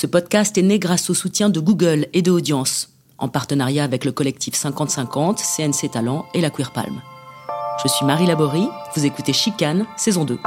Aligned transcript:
Ce 0.00 0.06
podcast 0.06 0.56
est 0.56 0.62
né 0.62 0.78
grâce 0.78 1.10
au 1.10 1.14
soutien 1.14 1.50
de 1.50 1.60
Google 1.60 2.06
et 2.14 2.22
de 2.22 2.30
Audience, 2.30 2.88
en 3.18 3.28
partenariat 3.28 3.84
avec 3.84 4.06
le 4.06 4.12
collectif 4.12 4.54
50-50, 4.54 5.36
CNC 5.36 5.90
Talent 5.90 6.24
et 6.32 6.40
la 6.40 6.48
Queer 6.48 6.70
Palm. 6.70 7.02
Je 7.82 7.88
suis 7.88 8.06
Marie 8.06 8.24
Laborie, 8.24 8.66
vous 8.96 9.04
écoutez 9.04 9.34
Chicane, 9.34 9.84
saison 9.98 10.24
2. 10.24 10.38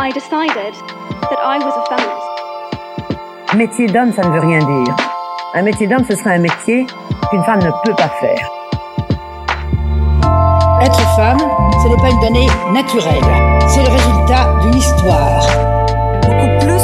I 0.00 0.12
decided 0.12 0.74
that 1.30 1.38
I 1.40 1.60
was 1.60 1.72
a 1.72 1.84
feminist. 1.86 3.56
Métier 3.56 3.86
d'homme, 3.86 4.12
ça 4.12 4.28
ne 4.28 4.32
veut 4.34 4.44
rien 4.44 4.58
dire. 4.58 4.96
Un 5.54 5.62
métier 5.62 5.86
d'homme, 5.86 6.04
ce 6.10 6.16
serait 6.16 6.34
un 6.34 6.40
métier 6.40 6.84
qu'une 7.30 7.44
femme 7.44 7.60
ne 7.60 7.70
peut 7.84 7.94
pas 7.94 8.10
faire. 8.20 8.50
Être 10.82 11.00
femme, 11.14 11.38
ce 11.80 11.88
n'est 11.88 12.02
pas 12.02 12.10
une 12.10 12.20
donnée 12.22 12.48
naturelle. 12.72 13.22
C'est 13.68 13.84
le 13.84 13.90
résultat 13.90 14.58
d'une 14.62 14.76
histoire. 14.76 15.46
Beaucoup 16.22 16.66
plus 16.66 16.77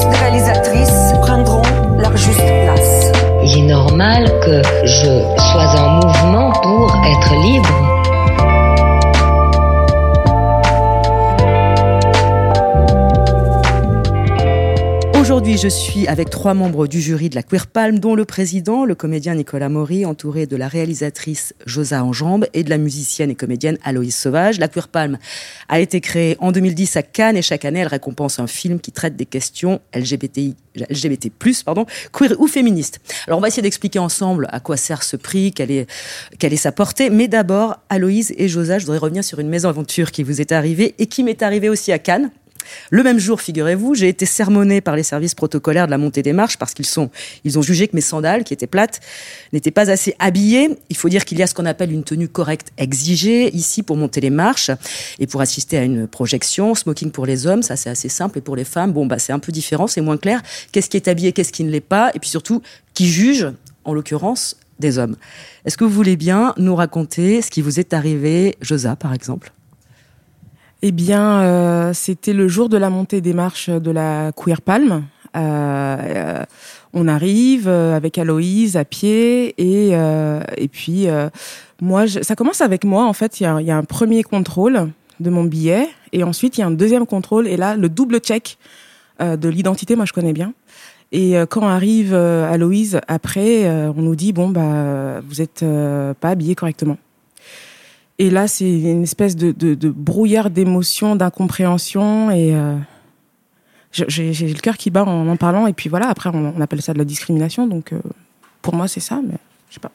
Il 3.56 3.60
est 3.60 3.66
normal 3.66 4.24
que 4.40 4.62
je 4.84 5.22
sois 5.38 5.80
en 5.80 6.00
mouvement 6.00 6.50
pour 6.62 6.90
être 7.04 7.34
libre. 7.42 7.83
Aujourd'hui, 15.44 15.60
je 15.60 15.68
suis 15.68 16.08
avec 16.08 16.30
trois 16.30 16.54
membres 16.54 16.86
du 16.86 17.02
jury 17.02 17.28
de 17.28 17.34
la 17.34 17.42
Queer 17.42 17.66
Palm, 17.66 17.98
dont 17.98 18.14
le 18.14 18.24
président, 18.24 18.86
le 18.86 18.94
comédien 18.94 19.34
Nicolas 19.34 19.68
Maury, 19.68 20.06
entouré 20.06 20.46
de 20.46 20.56
la 20.56 20.68
réalisatrice 20.68 21.52
Josa 21.66 22.02
Enjambe 22.02 22.46
et 22.54 22.64
de 22.64 22.70
la 22.70 22.78
musicienne 22.78 23.28
et 23.28 23.34
comédienne 23.34 23.76
Aloïse 23.84 24.16
Sauvage. 24.16 24.58
La 24.58 24.68
Queer 24.68 24.88
Palm 24.88 25.18
a 25.68 25.80
été 25.80 26.00
créée 26.00 26.38
en 26.38 26.50
2010 26.50 26.96
à 26.96 27.02
Cannes 27.02 27.36
et 27.36 27.42
chaque 27.42 27.66
année, 27.66 27.80
elle 27.80 27.88
récompense 27.88 28.38
un 28.38 28.46
film 28.46 28.80
qui 28.80 28.90
traite 28.90 29.16
des 29.16 29.26
questions 29.26 29.82
LGBTI 29.94 30.56
LGBT+, 30.76 31.30
pardon, 31.62 31.84
queer 32.10 32.34
ou 32.38 32.46
féministe. 32.46 33.00
Alors 33.26 33.38
on 33.38 33.42
va 33.42 33.48
essayer 33.48 33.62
d'expliquer 33.62 33.98
ensemble 33.98 34.48
à 34.50 34.60
quoi 34.60 34.78
sert 34.78 35.02
ce 35.02 35.18
prix, 35.18 35.52
quelle 35.52 35.70
est, 35.70 35.86
quelle 36.38 36.54
est 36.54 36.56
sa 36.56 36.72
portée. 36.72 37.10
Mais 37.10 37.28
d'abord, 37.28 37.76
Aloïse 37.90 38.32
et 38.38 38.48
Josa, 38.48 38.78
je 38.78 38.86
voudrais 38.86 38.98
revenir 38.98 39.22
sur 39.22 39.40
une 39.40 39.50
mésaventure 39.50 40.10
qui 40.10 40.22
vous 40.22 40.40
est 40.40 40.52
arrivée 40.52 40.94
et 40.98 41.06
qui 41.06 41.22
m'est 41.22 41.42
arrivée 41.42 41.68
aussi 41.68 41.92
à 41.92 41.98
Cannes. 41.98 42.30
Le 42.90 43.02
même 43.02 43.18
jour, 43.18 43.40
figurez-vous, 43.40 43.94
j'ai 43.94 44.08
été 44.08 44.26
sermonnée 44.26 44.80
par 44.80 44.96
les 44.96 45.02
services 45.02 45.34
protocolaires 45.34 45.86
de 45.86 45.90
la 45.90 45.98
montée 45.98 46.22
des 46.22 46.32
marches 46.32 46.58
parce 46.58 46.74
qu'ils 46.74 46.86
sont, 46.86 47.10
ils 47.44 47.58
ont 47.58 47.62
jugé 47.62 47.88
que 47.88 47.94
mes 47.94 48.00
sandales, 48.00 48.44
qui 48.44 48.52
étaient 48.52 48.66
plates, 48.66 49.00
n'étaient 49.52 49.70
pas 49.70 49.90
assez 49.90 50.14
habillées. 50.18 50.76
Il 50.90 50.96
faut 50.96 51.08
dire 51.08 51.24
qu'il 51.24 51.38
y 51.38 51.42
a 51.42 51.46
ce 51.46 51.54
qu'on 51.54 51.66
appelle 51.66 51.92
une 51.92 52.04
tenue 52.04 52.28
correcte 52.28 52.72
exigée 52.78 53.54
ici 53.54 53.82
pour 53.82 53.96
monter 53.96 54.20
les 54.20 54.30
marches 54.30 54.70
et 55.18 55.26
pour 55.26 55.40
assister 55.40 55.78
à 55.78 55.82
une 55.82 56.06
projection. 56.06 56.74
Smoking 56.74 57.10
pour 57.10 57.26
les 57.26 57.46
hommes, 57.46 57.62
ça 57.62 57.76
c'est 57.76 57.90
assez 57.90 58.08
simple 58.08 58.38
et 58.38 58.40
pour 58.42 58.56
les 58.56 58.64
femmes, 58.64 58.92
bon 58.92 59.06
bah 59.06 59.18
c'est 59.18 59.32
un 59.32 59.38
peu 59.38 59.52
différent, 59.52 59.86
c'est 59.86 60.00
moins 60.00 60.18
clair. 60.18 60.42
Qu'est-ce 60.72 60.90
qui 60.90 60.96
est 60.96 61.08
habillé, 61.08 61.32
qu'est-ce 61.32 61.52
qui 61.52 61.64
ne 61.64 61.70
l'est 61.70 61.80
pas, 61.80 62.10
et 62.14 62.18
puis 62.18 62.28
surtout 62.28 62.62
qui 62.92 63.08
juge, 63.08 63.48
en 63.84 63.94
l'occurrence, 63.94 64.56
des 64.78 64.98
hommes? 64.98 65.16
Est-ce 65.64 65.76
que 65.76 65.84
vous 65.84 65.90
voulez 65.90 66.16
bien 66.16 66.52
nous 66.58 66.74
raconter 66.74 67.40
ce 67.42 67.50
qui 67.50 67.62
vous 67.62 67.80
est 67.80 67.94
arrivé, 67.94 68.56
Josa, 68.60 68.96
par 68.96 69.14
exemple? 69.14 69.53
Eh 70.86 70.92
bien, 70.92 71.40
euh, 71.40 71.92
c'était 71.94 72.34
le 72.34 72.46
jour 72.46 72.68
de 72.68 72.76
la 72.76 72.90
montée 72.90 73.22
des 73.22 73.32
marches 73.32 73.70
de 73.70 73.90
la 73.90 74.32
Queer 74.32 74.60
Palm. 74.60 75.04
Euh, 75.34 75.96
euh, 76.02 76.44
on 76.92 77.08
arrive 77.08 77.68
avec 77.68 78.18
Aloïse 78.18 78.76
à 78.76 78.84
pied 78.84 79.54
et 79.56 79.94
et 80.58 80.68
puis 80.68 81.06
moi, 81.80 82.06
ça 82.06 82.36
commence 82.36 82.60
avec 82.60 82.84
moi. 82.84 83.06
En 83.06 83.14
fait, 83.14 83.40
il 83.40 83.44
y 83.44 83.46
a, 83.46 83.62
y 83.62 83.70
a, 83.70 83.78
un 83.78 83.82
premier 83.82 84.22
contrôle 84.22 84.90
de 85.20 85.30
mon 85.30 85.44
billet 85.44 85.88
et 86.12 86.22
ensuite 86.22 86.58
il 86.58 86.60
y 86.60 86.64
a 86.64 86.66
un 86.66 86.70
deuxième 86.70 87.06
contrôle 87.06 87.48
et 87.48 87.56
là 87.56 87.76
le 87.76 87.88
double 87.88 88.18
check 88.18 88.58
de 89.20 89.48
l'identité. 89.48 89.96
Moi, 89.96 90.04
je 90.04 90.12
connais 90.12 90.34
bien. 90.34 90.52
Et 91.12 91.36
quand 91.48 91.66
arrive 91.66 92.12
Aloïse 92.12 93.00
après, 93.08 93.66
on 93.70 94.02
nous 94.02 94.16
dit 94.16 94.34
bon 94.34 94.50
bah 94.50 95.22
vous 95.26 95.40
êtes 95.40 95.64
pas 96.20 96.28
habillé 96.28 96.54
correctement. 96.54 96.98
Et 98.18 98.30
là, 98.30 98.46
c'est 98.46 98.70
une 98.70 99.02
espèce 99.02 99.34
de, 99.34 99.50
de, 99.52 99.88
brouillard 99.88 100.50
d'émotions, 100.50 101.16
d'incompréhension 101.16 102.30
et 102.30 102.54
euh, 102.54 102.76
j'ai 103.90 104.32
le 104.32 104.60
cœur 104.60 104.76
qui 104.76 104.90
bat 104.90 105.04
en 105.04 105.26
en 105.26 105.36
parlant. 105.36 105.66
Et 105.66 105.72
puis 105.72 105.88
voilà, 105.88 106.08
après, 106.08 106.30
on, 106.32 106.60
appelle 106.60 106.80
ça 106.80 106.92
de 106.92 106.98
la 106.98 107.04
discrimination. 107.04 107.66
Donc 107.66 107.92
euh, 107.92 107.98
pour 108.62 108.74
moi, 108.74 108.86
c'est 108.86 109.00
ça, 109.00 109.20
mais 109.26 109.34
je 109.68 109.74
sais 109.74 109.80
pas. 109.80 109.90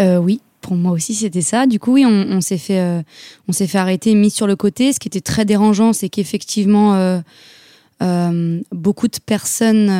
Euh, 0.00 0.18
oui, 0.18 0.40
pour 0.60 0.74
moi 0.74 0.92
aussi, 0.92 1.14
c'était 1.14 1.42
ça. 1.42 1.66
Du 1.66 1.78
coup, 1.78 1.92
oui, 1.92 2.04
on, 2.04 2.10
on 2.10 2.40
s'est 2.40 2.58
fait, 2.58 3.04
on 3.46 3.52
s'est 3.52 3.68
fait 3.68 3.78
arrêter, 3.78 4.14
mis 4.16 4.30
sur 4.30 4.48
le 4.48 4.56
côté. 4.56 4.92
Ce 4.92 4.98
qui 4.98 5.06
était 5.06 5.20
très 5.20 5.44
dérangeant, 5.44 5.92
c'est 5.92 6.08
qu'effectivement, 6.08 7.22
beaucoup 8.00 9.08
de 9.08 9.18
personnes, 9.24 9.90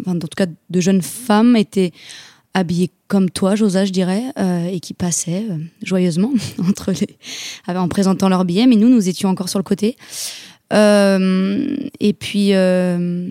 enfin, 0.00 0.16
en 0.16 0.18
tout 0.18 0.28
cas 0.36 0.46
de 0.68 0.80
jeunes 0.80 1.02
femmes, 1.02 1.56
étaient 1.56 1.92
habillées 2.58 2.90
comme 3.06 3.30
toi, 3.30 3.54
Josa, 3.54 3.84
je 3.84 3.92
dirais, 3.92 4.22
euh, 4.38 4.66
et 4.66 4.80
qui 4.80 4.92
passaient 4.92 5.44
euh, 5.48 5.56
joyeusement 5.82 6.32
entre 6.68 6.92
les, 6.92 7.16
en 7.66 7.88
présentant 7.88 8.28
leurs 8.28 8.44
billets, 8.44 8.66
mais 8.66 8.76
nous, 8.76 8.88
nous 8.88 9.08
étions 9.08 9.28
encore 9.28 9.48
sur 9.48 9.58
le 9.58 9.64
côté. 9.64 9.96
Euh, 10.72 11.76
et 12.00 12.12
puis, 12.12 12.52
euh, 12.52 13.30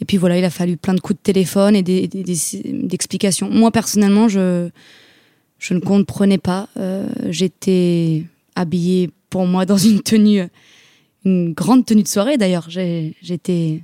et 0.00 0.04
puis 0.04 0.16
voilà, 0.16 0.38
il 0.38 0.44
a 0.44 0.50
fallu 0.50 0.76
plein 0.76 0.94
de 0.94 1.00
coups 1.00 1.18
de 1.18 1.22
téléphone 1.22 1.76
et 1.76 1.82
d'explications. 1.82 3.50
Moi, 3.50 3.70
personnellement, 3.70 4.28
je, 4.28 4.68
je 5.58 5.74
ne 5.74 5.80
comprenais 5.80 6.38
pas. 6.38 6.68
Euh, 6.76 7.08
j'étais 7.28 8.24
habillée 8.54 9.10
pour 9.28 9.46
moi 9.46 9.66
dans 9.66 9.76
une 9.76 10.00
tenue, 10.00 10.42
une 11.24 11.52
grande 11.52 11.84
tenue 11.84 12.02
de 12.02 12.08
soirée 12.08 12.36
d'ailleurs. 12.38 12.68
J'étais, 12.70 13.82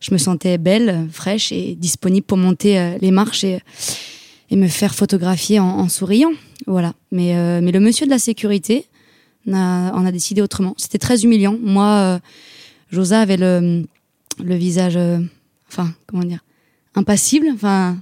je 0.00 0.12
me 0.12 0.18
sentais 0.18 0.58
belle, 0.58 1.08
fraîche 1.10 1.52
et 1.52 1.74
disponible 1.74 2.26
pour 2.26 2.38
monter 2.38 2.78
euh, 2.78 2.98
les 3.00 3.10
marches 3.10 3.44
et 3.44 3.60
me 4.52 4.68
faire 4.68 4.94
photographier 4.94 5.58
en, 5.58 5.88
souriant. 5.88 6.30
Voilà. 6.66 6.94
Mais, 7.10 7.36
euh, 7.36 7.60
mais 7.62 7.72
le 7.72 7.80
monsieur 7.80 8.06
de 8.06 8.10
la 8.10 8.18
sécurité 8.18 8.86
en 9.50 10.04
a 10.04 10.12
décidé 10.12 10.42
autrement. 10.42 10.74
C'était 10.76 10.98
très 10.98 11.24
humiliant. 11.24 11.56
Moi, 11.60 11.86
euh, 11.86 12.18
Josa 12.90 13.20
avait 13.20 13.38
le, 13.38 13.84
visage, 14.38 14.98
enfin, 15.70 15.92
comment 16.06 16.22
dire, 16.22 16.44
impassible. 16.94 17.48
Enfin, 17.52 17.96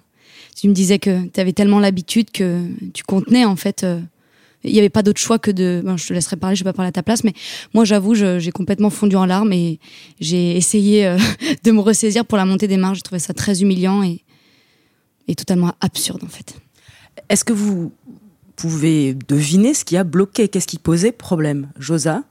tu 0.57 0.69
me 0.69 0.75
disais 0.75 0.99
que 0.99 1.27
tu 1.29 1.41
avais 1.41 1.53
tellement 1.53 1.79
l'habitude 1.79 2.31
que 2.31 2.63
tu 2.93 3.05
contenais, 3.05 3.45
en 3.45 3.57
fait. 3.57 3.87
Il 4.67 4.73
n'y 4.73 4.79
avait 4.79 4.89
pas 4.89 5.03
d'autre 5.03 5.21
choix 5.21 5.39
que 5.39 5.51
de. 5.51 5.83
Bon, 5.85 5.97
je 5.97 6.07
te 6.07 6.13
laisserai 6.13 6.37
parler, 6.37 6.57
je 6.57 6.65
vais 6.65 6.71
pas 6.71 6.75
parler 6.75 6.89
à 6.89 6.93
ta 6.93 7.03
place, 7.03 7.25
mais 7.25 7.33
moi, 7.73 7.85
j'avoue, 7.85 8.15
j'ai 8.15 8.51
complètement 8.53 8.91
fondu 8.91 9.17
en 9.17 9.27
larmes 9.27 9.53
et 9.53 9.79
j'ai 10.21 10.57
essayé 10.57 11.07
euh, 11.07 11.19
de 11.65 11.71
me 11.71 11.81
ressaisir 11.81 12.25
pour 12.25 12.37
la 12.37 12.45
montée 12.45 12.69
des 12.69 12.77
marches. 12.77 12.99
J'ai 12.99 13.03
trouvé 13.03 13.19
ça 13.19 13.33
très 13.33 13.63
humiliant 13.63 14.03
et, 14.03 14.23
est 15.29 15.39
totalement 15.39 15.73
absurde 15.81 16.23
en 16.25 16.29
fait. 16.29 16.55
Est-ce 17.29 17.45
que 17.45 17.53
vous 17.53 17.93
pouvez 18.55 19.15
deviner 19.29 19.75
ce 19.75 19.85
qui 19.85 19.97
a 19.97 20.05
bloqué? 20.05 20.49
Qu'est-ce 20.49 20.67
qui 20.67 20.79
posait 20.79 21.13
problème? 21.13 21.71
Josa 21.79 22.23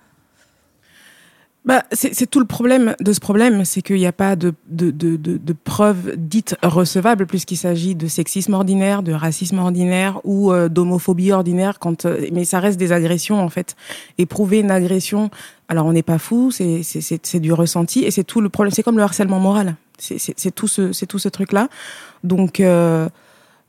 bah, 1.66 1.84
c'est 1.92 2.30
tout 2.30 2.40
le 2.40 2.46
problème 2.46 2.96
de 3.00 3.12
ce 3.12 3.20
problème, 3.20 3.66
c'est 3.66 3.82
qu'il 3.82 3.96
n'y 3.96 4.06
a 4.06 4.12
pas 4.12 4.36
de, 4.36 4.54
de, 4.68 4.92
de, 4.92 5.16
de, 5.16 5.38
de 5.38 5.54
preuves 5.54 6.14
dites 6.16 6.56
recevables 6.62 7.26
puisqu'il 7.26 7.56
s'agit 7.56 7.96
de 7.96 8.08
sexisme 8.08 8.54
ordinaire, 8.54 9.02
de 9.02 9.14
racisme 9.14 9.58
ordinaire 9.58 10.22
ou 10.24 10.52
euh, 10.52 10.70
d'homophobie 10.70 11.32
ordinaire. 11.32 11.80
Quand, 11.80 12.06
euh, 12.06 12.28
mais 12.32 12.46
ça 12.46 12.60
reste 12.60 12.78
des 12.78 12.92
agressions 12.92 13.42
en 13.42 13.50
fait. 13.50 13.76
Et 14.20 14.28
prouver 14.28 14.60
une 14.60 14.70
agression, 14.70 15.32
alors 15.68 15.88
on 15.88 15.94
n'est 15.94 16.04
pas 16.04 16.20
fou, 16.20 16.52
c'est 16.52 17.40
du 17.40 17.52
ressenti 17.52 18.04
et 18.04 18.12
c'est 18.12 18.24
tout 18.24 18.42
le 18.42 18.50
problème. 18.50 18.72
C'est 18.72 18.84
comme 18.84 18.98
le 18.98 19.04
harcèlement 19.04 19.40
moral. 19.40 19.76
C'est 19.98 20.54
tout 20.54 20.68
ce, 20.68 20.92
c'est 20.92 21.08
tout 21.08 21.20
ce 21.20 21.30
truc 21.30 21.52
là. 21.52 21.68
Donc 22.24 22.60
euh, 22.60 23.10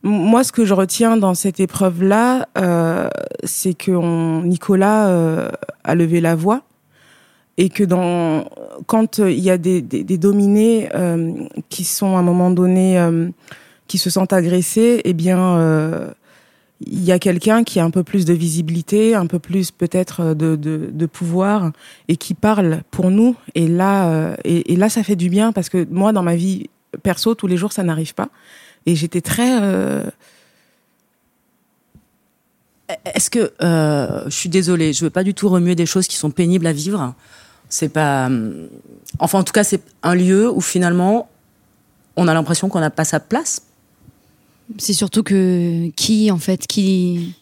moi, 0.02 0.44
ce 0.44 0.52
que 0.52 0.66
je 0.66 0.74
retiens 0.74 1.16
dans 1.16 1.32
cette 1.32 1.60
épreuve-là, 1.60 2.46
euh, 2.58 3.08
c'est 3.44 3.72
que 3.72 3.92
on, 3.92 4.42
Nicolas 4.42 5.50
a 5.82 5.94
levé 5.94 6.20
la 6.20 6.34
voix 6.34 6.62
et 7.58 7.68
que 7.68 7.84
dans 7.84 8.48
quand 8.86 9.18
il 9.18 9.40
y 9.40 9.50
a 9.50 9.58
des 9.58 9.82
dominés 10.18 10.88
euh, 10.94 11.32
qui 11.68 11.84
sont 11.84 12.16
à 12.16 12.20
un 12.20 12.22
moment 12.22 12.50
donné 12.50 12.98
euh, 12.98 13.28
qui 13.88 13.98
se 13.98 14.10
sentent 14.10 14.32
agressés, 14.32 15.00
eh 15.04 15.12
bien 15.12 15.58
euh, 15.58 16.10
il 16.80 17.02
y 17.04 17.12
a 17.12 17.18
quelqu'un 17.18 17.64
qui 17.64 17.80
a 17.80 17.84
un 17.84 17.90
peu 17.90 18.02
plus 18.02 18.24
de 18.24 18.34
visibilité, 18.34 19.14
un 19.14 19.26
peu 19.26 19.38
plus 19.38 19.70
peut-être 19.70 20.34
de, 20.34 20.56
de, 20.56 20.90
de, 20.92 21.06
pouvoir 21.06 21.72
et 22.08 22.16
qui 22.16 22.34
parle 22.34 22.82
pour 22.90 23.10
nous. 23.10 23.34
Et 23.54 23.66
là, 23.66 24.10
euh, 24.10 24.36
et, 24.44 24.72
et, 24.72 24.76
là, 24.76 24.88
ça 24.90 25.02
fait 25.02 25.16
du 25.16 25.30
bien 25.30 25.52
parce 25.52 25.70
que 25.70 25.86
moi, 25.90 26.12
dans 26.12 26.22
ma 26.22 26.36
vie 26.36 26.68
perso, 27.02 27.34
tous 27.34 27.46
les 27.46 27.56
jours, 27.56 27.72
ça 27.72 27.82
n'arrive 27.82 28.14
pas. 28.14 28.28
Et 28.84 28.94
j'étais 28.94 29.22
très. 29.22 29.58
Euh... 29.62 30.04
Est-ce 33.14 33.30
que 33.30 33.52
euh, 33.62 34.24
je 34.26 34.34
suis 34.34 34.48
désolée, 34.48 34.92
je 34.92 35.04
veux 35.04 35.10
pas 35.10 35.24
du 35.24 35.34
tout 35.34 35.48
remuer 35.48 35.74
des 35.74 35.86
choses 35.86 36.06
qui 36.06 36.16
sont 36.16 36.30
pénibles 36.30 36.66
à 36.66 36.72
vivre. 36.72 37.14
C'est 37.68 37.88
pas. 37.88 38.30
Enfin, 39.18 39.40
en 39.40 39.44
tout 39.44 39.52
cas, 39.52 39.64
c'est 39.64 39.82
un 40.02 40.14
lieu 40.14 40.50
où 40.50 40.60
finalement, 40.60 41.28
on 42.16 42.28
a 42.28 42.34
l'impression 42.34 42.68
qu'on 42.68 42.80
n'a 42.80 42.90
pas 42.90 43.04
sa 43.04 43.20
place 43.20 43.62
c'est 44.78 44.92
surtout 44.92 45.22
que 45.22 45.88
qui 45.96 46.30
en 46.30 46.38
fait 46.38 46.66
qui 46.66 47.34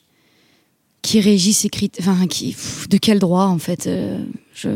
qui 1.02 1.20
régit 1.20 1.52
ces 1.52 1.68
critères 1.68 2.06
enfin 2.08 2.26
qui 2.26 2.56
de 2.88 2.96
quel 2.98 3.18
droit 3.18 3.44
en 3.44 3.58
fait 3.58 3.86
euh, 3.86 4.22
je 4.54 4.70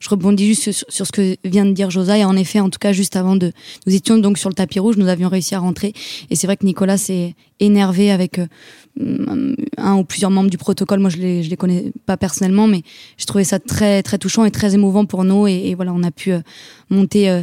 je 0.00 0.08
rebondis 0.08 0.46
juste 0.46 0.72
sur, 0.72 0.86
sur, 0.88 1.06
ce 1.06 1.12
que 1.12 1.36
vient 1.44 1.66
de 1.66 1.72
dire 1.72 1.90
Josa. 1.90 2.18
Et 2.18 2.24
en 2.24 2.34
effet, 2.34 2.58
en 2.58 2.70
tout 2.70 2.78
cas, 2.78 2.92
juste 2.92 3.16
avant 3.16 3.36
de, 3.36 3.52
nous 3.86 3.94
étions 3.94 4.18
donc 4.18 4.38
sur 4.38 4.48
le 4.48 4.54
tapis 4.54 4.78
rouge, 4.78 4.96
nous 4.96 5.08
avions 5.08 5.28
réussi 5.28 5.54
à 5.54 5.58
rentrer. 5.58 5.92
Et 6.30 6.36
c'est 6.36 6.46
vrai 6.46 6.56
que 6.56 6.64
Nicolas 6.64 6.96
s'est 6.96 7.34
énervé 7.60 8.10
avec 8.10 8.38
euh, 8.38 9.54
un 9.76 9.96
ou 9.96 10.04
plusieurs 10.04 10.30
membres 10.30 10.50
du 10.50 10.58
protocole. 10.58 11.00
Moi, 11.00 11.10
je 11.10 11.18
les, 11.18 11.42
je 11.42 11.50
les 11.50 11.56
connais 11.56 11.92
pas 12.06 12.16
personnellement, 12.16 12.66
mais 12.66 12.82
je 13.18 13.26
trouvais 13.26 13.44
ça 13.44 13.58
très, 13.58 14.02
très 14.02 14.16
touchant 14.16 14.44
et 14.46 14.50
très 14.50 14.74
émouvant 14.74 15.04
pour 15.04 15.24
nous. 15.24 15.46
Et, 15.46 15.68
et 15.68 15.74
voilà, 15.74 15.92
on 15.92 16.02
a 16.02 16.10
pu 16.10 16.32
euh, 16.32 16.40
monter 16.88 17.30
euh, 17.30 17.42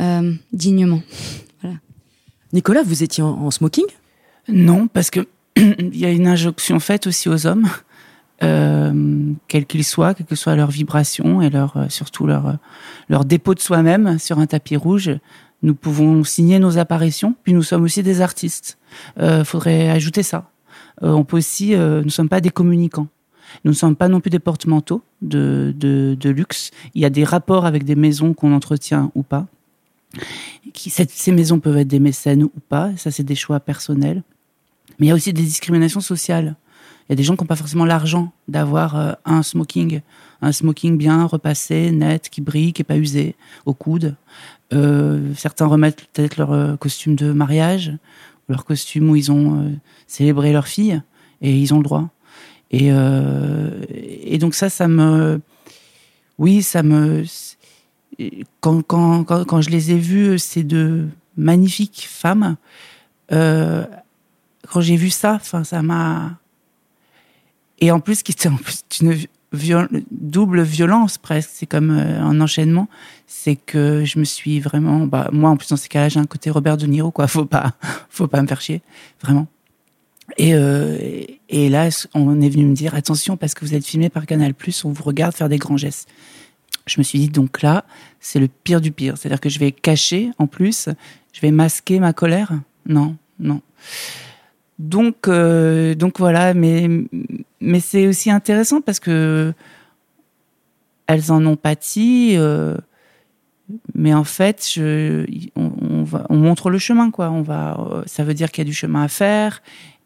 euh, 0.00 0.32
dignement. 0.52 1.02
voilà. 1.62 1.76
Nicolas, 2.52 2.82
vous 2.82 3.04
étiez 3.04 3.22
en, 3.22 3.28
en 3.28 3.50
smoking? 3.52 3.86
Non, 4.48 4.88
parce 4.88 5.10
que 5.10 5.20
il 5.56 5.96
y 5.96 6.04
a 6.04 6.10
une 6.10 6.26
injonction 6.26 6.80
faite 6.80 7.06
aussi 7.06 7.28
aux 7.28 7.46
hommes, 7.46 7.68
euh, 8.42 9.32
quels 9.48 9.66
qu'ils 9.66 9.84
soient, 9.84 10.14
quelle 10.14 10.26
que 10.26 10.34
soit 10.36 10.56
leur 10.56 10.70
vibration 10.70 11.40
et 11.40 11.50
leur, 11.50 11.76
euh, 11.76 11.86
surtout 11.88 12.26
leur, 12.26 12.46
euh, 12.46 12.52
leur 13.08 13.24
dépôt 13.24 13.54
de 13.54 13.60
soi-même 13.60 14.18
sur 14.18 14.38
un 14.38 14.46
tapis 14.46 14.76
rouge. 14.76 15.10
Nous 15.62 15.74
pouvons 15.74 16.22
signer 16.22 16.58
nos 16.58 16.78
apparitions, 16.78 17.34
puis 17.42 17.52
nous 17.52 17.62
sommes 17.62 17.84
aussi 17.84 18.02
des 18.02 18.20
artistes. 18.20 18.78
Euh, 19.18 19.44
faudrait 19.44 19.88
ajouter 19.88 20.22
ça. 20.22 20.50
On 21.02 21.24
peut 21.24 21.36
aussi, 21.36 21.76
nous 21.76 22.04
ne 22.04 22.08
sommes 22.08 22.30
pas 22.30 22.40
des 22.40 22.48
communicants. 22.48 23.08
Nous 23.64 23.72
ne 23.72 23.76
sommes 23.76 23.96
pas 23.96 24.08
non 24.08 24.20
plus 24.20 24.30
des 24.30 24.38
porte-manteaux 24.38 25.02
de, 25.20 25.74
de, 25.76 26.16
de 26.18 26.30
luxe. 26.30 26.70
Il 26.94 27.02
y 27.02 27.04
a 27.04 27.10
des 27.10 27.24
rapports 27.24 27.66
avec 27.66 27.84
des 27.84 27.96
maisons 27.96 28.32
qu'on 28.32 28.54
entretient 28.54 29.10
ou 29.14 29.22
pas. 29.22 29.46
Ces 30.74 31.32
maisons 31.32 31.60
peuvent 31.60 31.76
être 31.76 31.88
des 31.88 32.00
mécènes 32.00 32.44
ou 32.44 32.52
pas. 32.68 32.92
Ça, 32.96 33.10
c'est 33.10 33.24
des 33.24 33.34
choix 33.34 33.60
personnels. 33.60 34.22
Mais 34.98 35.06
il 35.06 35.08
y 35.10 35.12
a 35.12 35.14
aussi 35.14 35.32
des 35.32 35.42
discriminations 35.42 36.00
sociales. 36.00 36.56
Il 37.08 37.12
y 37.12 37.14
a 37.14 37.16
des 37.16 37.22
gens 37.22 37.36
qui 37.36 37.44
n'ont 37.44 37.48
pas 37.48 37.56
forcément 37.56 37.84
l'argent 37.84 38.32
d'avoir 38.48 38.96
euh, 38.96 39.12
un 39.24 39.42
smoking, 39.44 40.00
un 40.42 40.50
smoking 40.50 40.98
bien 40.98 41.24
repassé, 41.24 41.92
net, 41.92 42.28
qui 42.28 42.40
brille, 42.40 42.72
qui 42.72 42.80
n'est 42.80 42.86
pas 42.86 42.96
usé, 42.96 43.36
au 43.64 43.74
coude. 43.74 44.16
Euh, 44.72 45.32
certains 45.36 45.66
remettent 45.66 46.04
peut-être 46.12 46.36
leur 46.36 46.52
euh, 46.52 46.76
costume 46.76 47.14
de 47.14 47.30
mariage, 47.30 47.92
leur 48.48 48.64
costume 48.64 49.10
où 49.10 49.16
ils 49.16 49.30
ont 49.30 49.76
célébré 50.08 50.52
leur 50.52 50.66
fille, 50.66 51.00
et 51.42 51.56
ils 51.56 51.72
ont 51.72 51.78
le 51.78 51.84
droit. 51.84 52.08
Et, 52.72 54.38
donc 54.38 54.54
ça, 54.54 54.68
ça 54.68 54.88
me... 54.88 55.40
Oui, 56.38 56.62
ça 56.62 56.82
me... 56.82 57.24
Quand, 58.60 58.82
quand, 58.82 59.24
quand, 59.24 59.60
je 59.60 59.70
les 59.70 59.90
ai 59.92 59.98
vus, 59.98 60.38
ces 60.38 60.62
deux 60.62 61.08
magnifiques 61.36 62.06
femmes, 62.08 62.56
quand 63.28 64.80
j'ai 64.80 64.96
vu 64.96 65.10
ça, 65.10 65.40
ça 65.40 65.82
m'a. 65.82 66.38
Et 67.78 67.90
en 67.90 68.00
plus, 68.00 68.22
qui 68.22 68.32
était 68.32 68.48
en 68.48 68.56
plus 68.56 68.82
une 69.00 69.16
viol... 69.52 69.88
double 70.10 70.62
violence 70.62 71.18
presque, 71.18 71.50
c'est 71.52 71.66
comme 71.66 71.90
euh, 71.90 72.20
un 72.20 72.40
enchaînement, 72.40 72.88
c'est 73.26 73.56
que 73.56 74.04
je 74.04 74.18
me 74.18 74.24
suis 74.24 74.60
vraiment. 74.60 75.06
Bah, 75.06 75.28
moi, 75.32 75.50
en 75.50 75.56
plus, 75.56 75.68
dans 75.68 75.76
ces 75.76 75.88
cas-là, 75.88 76.08
j'ai 76.08 76.20
un 76.20 76.26
côté 76.26 76.50
Robert 76.50 76.76
De 76.76 76.86
Niro, 76.86 77.10
quoi. 77.10 77.26
Faut 77.36 77.44
pas, 77.44 77.74
faut 78.08 78.26
pas 78.26 78.40
me 78.42 78.46
faire 78.46 78.60
chier, 78.60 78.82
vraiment. 79.22 79.46
Et, 80.38 80.54
euh, 80.54 80.98
et 81.48 81.68
là, 81.68 81.88
on 82.14 82.40
est 82.40 82.48
venu 82.48 82.64
me 82.64 82.74
dire 82.74 82.94
attention, 82.94 83.36
parce 83.36 83.54
que 83.54 83.64
vous 83.64 83.74
êtes 83.74 83.86
filmé 83.86 84.08
par 84.08 84.26
Canal, 84.26 84.54
on 84.84 84.90
vous 84.90 85.04
regarde 85.04 85.34
faire 85.34 85.48
des 85.48 85.58
grands 85.58 85.76
gestes. 85.76 86.08
Je 86.86 86.98
me 86.98 87.04
suis 87.04 87.18
dit, 87.18 87.28
donc 87.28 87.62
là, 87.62 87.84
c'est 88.20 88.38
le 88.38 88.48
pire 88.48 88.80
du 88.80 88.92
pire. 88.92 89.16
C'est-à-dire 89.16 89.40
que 89.40 89.48
je 89.48 89.58
vais 89.58 89.72
cacher, 89.72 90.30
en 90.38 90.46
plus, 90.46 90.88
je 91.32 91.40
vais 91.40 91.50
masquer 91.50 92.00
ma 92.00 92.12
colère? 92.12 92.52
Non, 92.86 93.16
non. 93.38 93.60
Donc, 94.78 95.28
euh, 95.28 95.94
donc 95.94 96.18
voilà, 96.18 96.54
mais, 96.54 96.88
mais 97.60 97.80
c'est 97.80 98.06
aussi 98.06 98.30
intéressant 98.30 98.80
parce 98.80 99.00
que 99.00 99.52
elles 101.06 101.30
en 101.30 101.44
ont 101.46 101.56
pâti, 101.56 102.34
euh, 102.36 102.76
mais 103.94 104.14
en 104.14 104.24
fait, 104.24 104.68
je, 104.74 105.26
on, 105.56 106.02
va, 106.04 106.26
on 106.30 106.36
montre 106.36 106.70
le 106.70 106.78
chemin, 106.78 107.10
quoi. 107.10 107.30
On 107.30 107.42
va, 107.42 107.78
euh, 107.78 108.02
ça 108.06 108.24
veut 108.24 108.34
dire 108.34 108.50
qu'il 108.50 108.62
y 108.62 108.66
a 108.66 108.68
du 108.68 108.74
chemin 108.74 109.02
à 109.02 109.08
faire. 109.08 109.62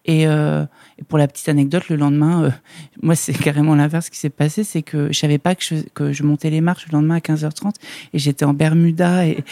Et, 0.06 0.26
euh, 0.26 0.64
pour 1.08 1.18
la 1.18 1.28
petite 1.28 1.48
anecdote, 1.48 1.88
le 1.88 1.96
lendemain, 1.96 2.44
euh, 2.44 2.50
moi, 3.02 3.14
c'est 3.14 3.34
carrément 3.34 3.74
l'inverse 3.74 4.08
qui 4.08 4.18
s'est 4.18 4.30
passé, 4.30 4.64
c'est 4.64 4.82
que 4.82 5.12
je 5.12 5.18
savais 5.18 5.38
pas 5.38 5.54
que 5.54 5.62
je, 5.62 5.74
que 5.94 6.12
je 6.12 6.22
montais 6.22 6.50
les 6.50 6.60
marches 6.60 6.86
le 6.88 6.92
lendemain 6.92 7.16
à 7.16 7.20
15h30 7.20 7.74
et 8.12 8.18
j'étais 8.18 8.44
en 8.44 8.54
Bermuda 8.54 9.26
et, 9.26 9.44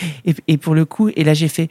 et 0.46 0.56
pour 0.56 0.74
le 0.74 0.84
coup, 0.84 1.10
et 1.14 1.24
là 1.24 1.34
j'ai 1.34 1.48
fait, 1.48 1.68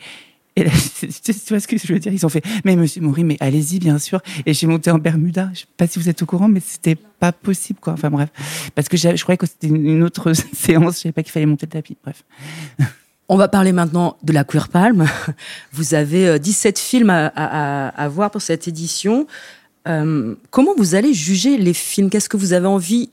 et 0.57 0.65
tu 1.23 1.33
vois 1.49 1.59
ce 1.59 1.67
que 1.67 1.77
je 1.77 1.93
veux 1.93 1.99
dire? 1.99 2.11
Ils 2.11 2.25
ont 2.25 2.29
fait, 2.29 2.43
mais 2.65 2.75
monsieur 2.75 2.99
Maury, 3.01 3.23
mais 3.23 3.37
allez-y, 3.39 3.77
bien 3.77 3.99
sûr. 3.99 4.21
Et 4.45 4.53
j'ai 4.53 4.65
monté 4.65 4.89
en 4.89 4.97
Bermuda. 4.97 5.51
Je 5.53 5.61
sais 5.61 5.65
pas 5.77 5.85
si 5.85 5.99
vous 5.99 6.09
êtes 6.09 6.21
au 6.23 6.25
courant, 6.25 6.47
mais 6.47 6.61
c'était 6.65 6.95
pas 6.95 7.31
possible, 7.31 7.79
quoi. 7.79 7.93
Enfin 7.93 8.09
bref, 8.09 8.29
parce 8.73 8.89
que 8.89 8.97
je 8.97 9.21
croyais 9.21 9.37
que 9.37 9.45
c'était 9.45 9.67
une 9.67 10.01
autre 10.01 10.33
séance. 10.53 10.95
Je 10.95 11.01
savais 11.01 11.13
pas 11.13 11.21
qu'il 11.21 11.31
fallait 11.31 11.45
monter 11.45 11.67
le 11.67 11.71
tapis. 11.71 11.95
Bref. 12.03 12.23
On 13.29 13.37
va 13.37 13.47
parler 13.49 13.71
maintenant 13.71 14.17
de 14.23 14.33
la 14.33 14.43
Queer 14.45 14.69
Palm. 14.69 15.05
Vous 15.73 15.93
avez 15.93 16.39
17 16.39 16.79
films 16.79 17.09
à, 17.09 18.07
voir 18.09 18.31
pour 18.31 18.41
cette 18.41 18.69
édition. 18.69 19.27
Euh, 19.87 20.35
comment 20.49 20.73
vous 20.77 20.95
allez 20.95 21.13
juger 21.13 21.57
les 21.57 21.73
films? 21.73 22.09
Qu'est-ce 22.09 22.29
que 22.29 22.37
vous 22.37 22.53
avez 22.53 22.67
envie 22.67 23.11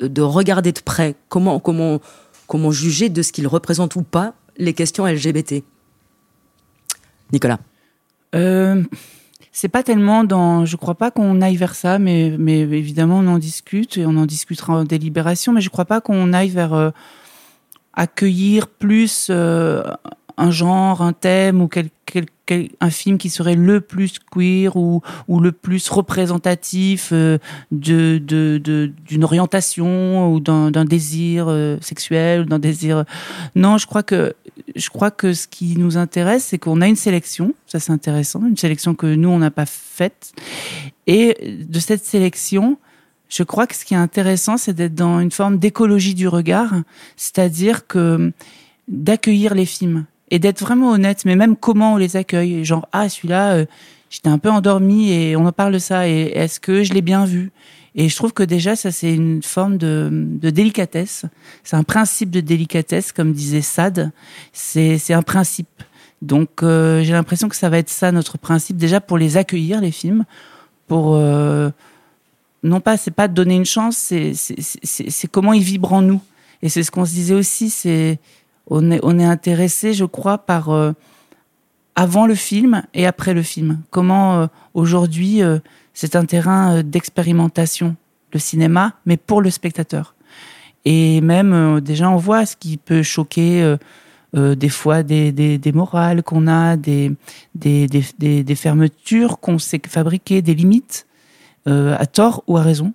de 0.00 0.20
regarder 0.20 0.72
de 0.72 0.80
près? 0.80 1.14
Comment 1.30 1.60
comment 1.60 1.98
comment 2.46 2.70
juger 2.70 3.08
de 3.08 3.22
ce 3.22 3.32
qu'ils 3.32 3.46
représentent 3.46 3.96
ou 3.96 4.02
pas 4.02 4.34
les 4.58 4.74
questions 4.74 5.06
LGBT 5.06 5.64
Nicolas. 7.32 7.58
Euh, 8.34 8.82
c'est 9.52 9.68
pas 9.68 9.82
tellement 9.82 10.24
dans. 10.24 10.64
Je 10.64 10.76
crois 10.76 10.94
pas 10.94 11.10
qu'on 11.10 11.40
aille 11.40 11.56
vers 11.56 11.74
ça, 11.74 11.98
mais, 11.98 12.28
évidemment, 12.28 13.18
on 13.18 13.26
en 13.26 13.38
discute 13.38 13.96
et 13.96 14.06
on 14.06 14.16
en 14.16 14.26
discutera 14.26 14.74
en 14.74 14.84
délibération, 14.84 15.52
mais 15.52 15.60
je 15.60 15.70
crois 15.70 15.84
pas 15.84 16.00
qu'on 16.00 16.32
aille 16.32 16.50
vers 16.50 16.74
euh, 16.74 16.90
accueillir 17.94 18.68
plus 18.68 19.28
euh, 19.30 19.82
un 20.38 20.50
genre, 20.52 21.02
un 21.02 21.12
thème 21.12 21.60
ou 21.60 21.68
quel, 21.68 21.88
quel, 22.06 22.26
quel, 22.46 22.70
un 22.80 22.90
film 22.90 23.18
qui 23.18 23.28
serait 23.28 23.56
le 23.56 23.80
plus 23.80 24.18
queer 24.18 24.76
ou, 24.76 25.02
ou 25.26 25.40
le 25.40 25.50
plus 25.52 25.88
représentatif 25.88 27.10
euh, 27.12 27.38
de, 27.72 28.18
de, 28.18 28.92
d'une 29.06 29.24
orientation 29.24 30.32
ou 30.32 30.40
d'un, 30.40 30.70
d'un 30.70 30.84
désir 30.84 31.46
euh, 31.48 31.76
sexuel 31.80 32.42
ou 32.42 32.44
d'un 32.44 32.60
désir. 32.60 33.04
Non, 33.56 33.78
je 33.78 33.86
crois 33.86 34.04
que 34.04 34.34
je 34.74 34.88
crois 34.90 35.10
que 35.10 35.34
ce 35.34 35.46
qui 35.46 35.76
nous 35.76 35.96
intéresse, 35.96 36.44
c'est 36.44 36.58
qu'on 36.58 36.80
a 36.80 36.86
une 36.86 36.96
sélection, 36.96 37.54
ça 37.66 37.80
c'est 37.80 37.92
intéressant, 37.92 38.46
une 38.46 38.56
sélection 38.56 38.94
que 38.94 39.06
nous 39.06 39.28
on 39.28 39.38
n'a 39.38 39.50
pas 39.50 39.66
faite, 39.66 40.32
et 41.06 41.64
de 41.68 41.80
cette 41.80 42.04
sélection. 42.04 42.78
Je 43.28 43.42
crois 43.42 43.66
que 43.66 43.76
ce 43.76 43.84
qui 43.84 43.92
est 43.92 43.98
intéressant, 43.98 44.56
c'est 44.56 44.72
d'être 44.72 44.94
dans 44.94 45.20
une 45.20 45.30
forme 45.30 45.58
d'écologie 45.58 46.14
du 46.14 46.28
regard, 46.28 46.72
c'est-à-dire 47.16 47.86
que 47.86 48.32
d'accueillir 48.88 49.54
les 49.54 49.66
films 49.66 50.06
et 50.30 50.38
d'être 50.38 50.60
vraiment 50.60 50.90
honnête, 50.90 51.24
mais 51.24 51.36
même 51.36 51.56
comment 51.56 51.94
on 51.94 51.96
les 51.96 52.16
accueille. 52.16 52.64
Genre, 52.64 52.86
ah, 52.92 53.08
celui-là, 53.08 53.52
euh, 53.52 53.66
j'étais 54.10 54.28
un 54.28 54.38
peu 54.38 54.50
endormi 54.50 55.12
et 55.12 55.36
on 55.36 55.46
en 55.46 55.52
parle 55.52 55.72
de 55.72 55.78
ça, 55.78 56.08
et 56.08 56.32
est-ce 56.34 56.60
que 56.60 56.82
je 56.82 56.92
l'ai 56.92 57.02
bien 57.02 57.24
vu? 57.24 57.50
Et 57.94 58.08
je 58.08 58.16
trouve 58.16 58.32
que 58.32 58.42
déjà, 58.42 58.76
ça, 58.76 58.92
c'est 58.92 59.12
une 59.12 59.42
forme 59.42 59.76
de, 59.76 60.10
délicatesse. 60.40 61.24
C'est 61.64 61.76
un 61.76 61.82
principe 61.82 62.30
de 62.30 62.40
délicatesse, 62.40 63.12
comme 63.12 63.32
disait 63.32 63.62
Sade. 63.62 64.12
C'est 64.52 65.12
un 65.12 65.22
principe. 65.22 65.68
Donc, 66.22 66.62
euh, 66.62 67.02
j'ai 67.02 67.12
l'impression 67.12 67.48
que 67.48 67.56
ça 67.56 67.68
va 67.68 67.78
être 67.78 67.90
ça, 67.90 68.12
notre 68.12 68.38
principe, 68.38 68.76
déjà 68.76 69.00
pour 69.00 69.18
les 69.18 69.36
accueillir, 69.36 69.80
les 69.80 69.90
films, 69.90 70.24
pour... 70.86 71.16
Euh, 71.16 71.70
non 72.64 72.80
pas, 72.80 72.96
c'est 72.96 73.12
pas 73.12 73.28
donner 73.28 73.54
une 73.54 73.64
chance, 73.64 73.96
c'est 73.96 75.28
comment 75.30 75.52
ils 75.52 75.62
vibrent 75.62 75.92
en 75.92 76.02
nous. 76.02 76.20
Et 76.60 76.68
c'est 76.68 76.82
ce 76.82 76.90
qu'on 76.90 77.04
se 77.04 77.12
disait 77.12 77.34
aussi, 77.34 77.70
c'est 77.70 78.18
on 78.70 78.90
est, 78.90 79.00
on 79.02 79.18
est 79.18 79.24
intéressé, 79.24 79.94
je 79.94 80.04
crois, 80.04 80.38
par 80.38 80.70
euh, 80.70 80.92
avant 81.96 82.26
le 82.26 82.34
film 82.34 82.82
et 82.94 83.06
après 83.06 83.34
le 83.34 83.42
film. 83.42 83.80
Comment 83.90 84.40
euh, 84.40 84.46
aujourd'hui 84.74 85.42
euh, 85.42 85.58
c'est 85.94 86.14
un 86.14 86.24
terrain 86.24 86.82
d'expérimentation, 86.82 87.96
le 88.32 88.38
cinéma, 88.38 88.94
mais 89.04 89.16
pour 89.16 89.42
le 89.42 89.50
spectateur. 89.50 90.14
Et 90.84 91.20
même 91.20 91.80
déjà 91.80 92.08
on 92.08 92.16
voit 92.16 92.46
ce 92.46 92.56
qui 92.56 92.76
peut 92.76 93.02
choquer. 93.02 93.76
Des 94.34 94.68
fois 94.68 95.02
des, 95.02 95.32
des, 95.32 95.72
morales 95.72 96.22
qu'on 96.22 96.46
a, 96.46 96.76
des, 96.76 97.10
des, 97.54 97.88
des, 97.88 98.54
fermetures 98.54 99.40
qu'on 99.40 99.58
s'est 99.58 99.80
fabriquées, 99.88 100.42
des 100.42 100.54
limites, 100.54 101.06
à 101.66 102.06
tort 102.06 102.44
ou 102.46 102.58
à 102.58 102.62
raison. 102.62 102.92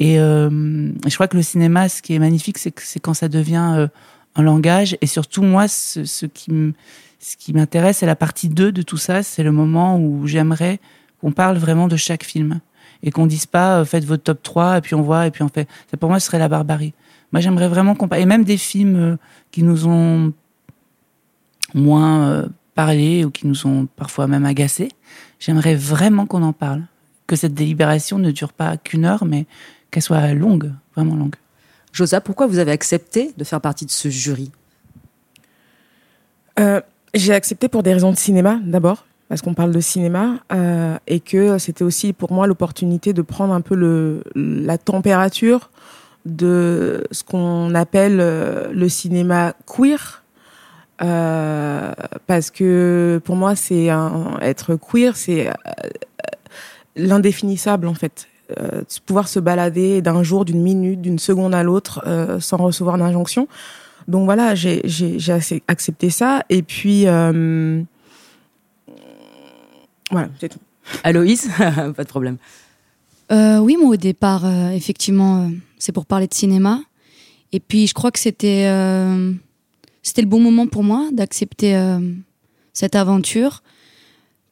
Et 0.00 0.16
je 0.16 1.14
crois 1.14 1.28
que 1.28 1.36
le 1.36 1.44
cinéma, 1.44 1.88
ce 1.88 2.02
qui 2.02 2.14
est 2.14 2.18
magnifique, 2.18 2.58
c'est 2.58 3.00
quand 3.00 3.14
ça 3.14 3.28
devient 3.28 3.88
un 4.36 4.42
langage. 4.42 4.96
Et 5.00 5.06
surtout, 5.06 5.42
moi, 5.42 5.68
ce, 5.68 6.04
ce 6.04 6.26
qui 6.26 7.52
m'intéresse, 7.52 7.98
c'est 7.98 8.06
la 8.06 8.16
partie 8.16 8.48
2 8.48 8.72
de 8.72 8.82
tout 8.82 8.96
ça. 8.96 9.22
C'est 9.22 9.42
le 9.42 9.52
moment 9.52 9.98
où 9.98 10.26
j'aimerais 10.26 10.80
qu'on 11.20 11.32
parle 11.32 11.56
vraiment 11.56 11.88
de 11.88 11.96
chaque 11.96 12.24
film. 12.24 12.60
Et 13.02 13.10
qu'on 13.10 13.26
dise 13.26 13.46
pas, 13.46 13.80
euh, 13.80 13.84
faites 13.84 14.04
votre 14.04 14.22
top 14.22 14.42
3, 14.42 14.78
et 14.78 14.80
puis 14.80 14.94
on 14.94 15.02
voit, 15.02 15.26
et 15.26 15.30
puis 15.30 15.42
on 15.42 15.48
fait. 15.48 15.68
Ça, 15.90 15.96
pour 15.96 16.08
moi, 16.08 16.20
ce 16.20 16.26
serait 16.26 16.38
la 16.38 16.48
barbarie. 16.48 16.94
Moi, 17.32 17.40
j'aimerais 17.40 17.68
vraiment 17.68 17.94
qu'on 17.94 18.08
parle. 18.08 18.22
Et 18.22 18.26
même 18.26 18.44
des 18.44 18.56
films 18.56 18.96
euh, 18.96 19.16
qui 19.50 19.62
nous 19.62 19.86
ont 19.86 20.32
moins 21.74 22.28
euh, 22.28 22.46
parlé 22.74 23.24
ou 23.24 23.30
qui 23.30 23.46
nous 23.46 23.66
ont 23.66 23.86
parfois 23.96 24.26
même 24.26 24.46
agacés, 24.46 24.90
j'aimerais 25.38 25.74
vraiment 25.74 26.26
qu'on 26.26 26.42
en 26.42 26.52
parle. 26.52 26.82
Que 27.26 27.36
cette 27.36 27.54
délibération 27.54 28.18
ne 28.18 28.30
dure 28.30 28.52
pas 28.52 28.76
qu'une 28.76 29.06
heure, 29.06 29.24
mais 29.24 29.46
qu'elle 29.90 30.02
soit 30.02 30.34
longue, 30.34 30.72
vraiment 30.94 31.14
longue. 31.14 31.36
Josa, 31.94 32.20
pourquoi 32.20 32.48
vous 32.48 32.58
avez 32.58 32.72
accepté 32.72 33.32
de 33.38 33.44
faire 33.44 33.60
partie 33.60 33.86
de 33.86 33.90
ce 33.90 34.08
jury? 34.08 34.50
Euh, 36.58 36.80
J'ai 37.14 37.32
accepté 37.32 37.68
pour 37.68 37.84
des 37.84 37.92
raisons 37.92 38.10
de 38.10 38.16
cinéma 38.16 38.58
d'abord, 38.64 39.06
parce 39.28 39.42
qu'on 39.42 39.54
parle 39.54 39.70
de 39.70 39.78
cinéma, 39.78 40.40
euh, 40.52 40.96
et 41.06 41.20
que 41.20 41.56
c'était 41.58 41.84
aussi 41.84 42.12
pour 42.12 42.32
moi 42.32 42.48
l'opportunité 42.48 43.12
de 43.12 43.22
prendre 43.22 43.54
un 43.54 43.60
peu 43.60 44.22
la 44.34 44.76
température 44.76 45.70
de 46.26 47.06
ce 47.12 47.22
qu'on 47.22 47.72
appelle 47.76 48.18
euh, 48.20 48.72
le 48.72 48.88
cinéma 48.88 49.54
queer. 49.64 50.24
Parce 50.98 52.50
que 52.50 53.20
pour 53.24 53.36
moi, 53.36 53.54
c'est 53.54 53.88
être 54.40 54.74
queer, 54.74 55.16
c'est 55.16 55.48
l'indéfinissable 56.96 57.86
en 57.86 57.94
fait. 57.94 58.26
Euh, 58.58 58.82
pouvoir 59.06 59.26
se 59.28 59.40
balader 59.40 60.02
d'un 60.02 60.22
jour, 60.22 60.44
d'une 60.44 60.60
minute, 60.62 61.00
d'une 61.00 61.18
seconde 61.18 61.54
à 61.54 61.62
l'autre 61.62 62.02
euh, 62.06 62.40
sans 62.40 62.58
recevoir 62.58 62.98
d'injonction. 62.98 63.48
Donc 64.06 64.26
voilà, 64.26 64.54
j'ai 64.54 64.82
accepté 65.66 66.10
ça. 66.10 66.42
Et 66.50 66.62
puis, 66.62 67.06
euh, 67.06 67.82
voilà, 70.10 70.28
c'est 70.38 70.50
tout. 70.50 70.58
Aloïs, 71.02 71.48
pas 71.58 72.04
de 72.04 72.08
problème. 72.08 72.36
Euh, 73.32 73.58
oui, 73.58 73.76
moi 73.80 73.90
au 73.90 73.96
départ, 73.96 74.44
euh, 74.44 74.70
effectivement, 74.70 75.44
euh, 75.44 75.48
c'est 75.78 75.92
pour 75.92 76.06
parler 76.06 76.26
de 76.26 76.34
cinéma. 76.34 76.80
Et 77.52 77.60
puis 77.60 77.86
je 77.86 77.94
crois 77.94 78.10
que 78.10 78.18
c'était 78.18 78.66
euh, 78.66 79.32
c'était 80.02 80.22
le 80.22 80.28
bon 80.28 80.40
moment 80.40 80.66
pour 80.66 80.82
moi 80.82 81.08
d'accepter 81.12 81.76
euh, 81.76 81.98
cette 82.72 82.94
aventure 82.94 83.62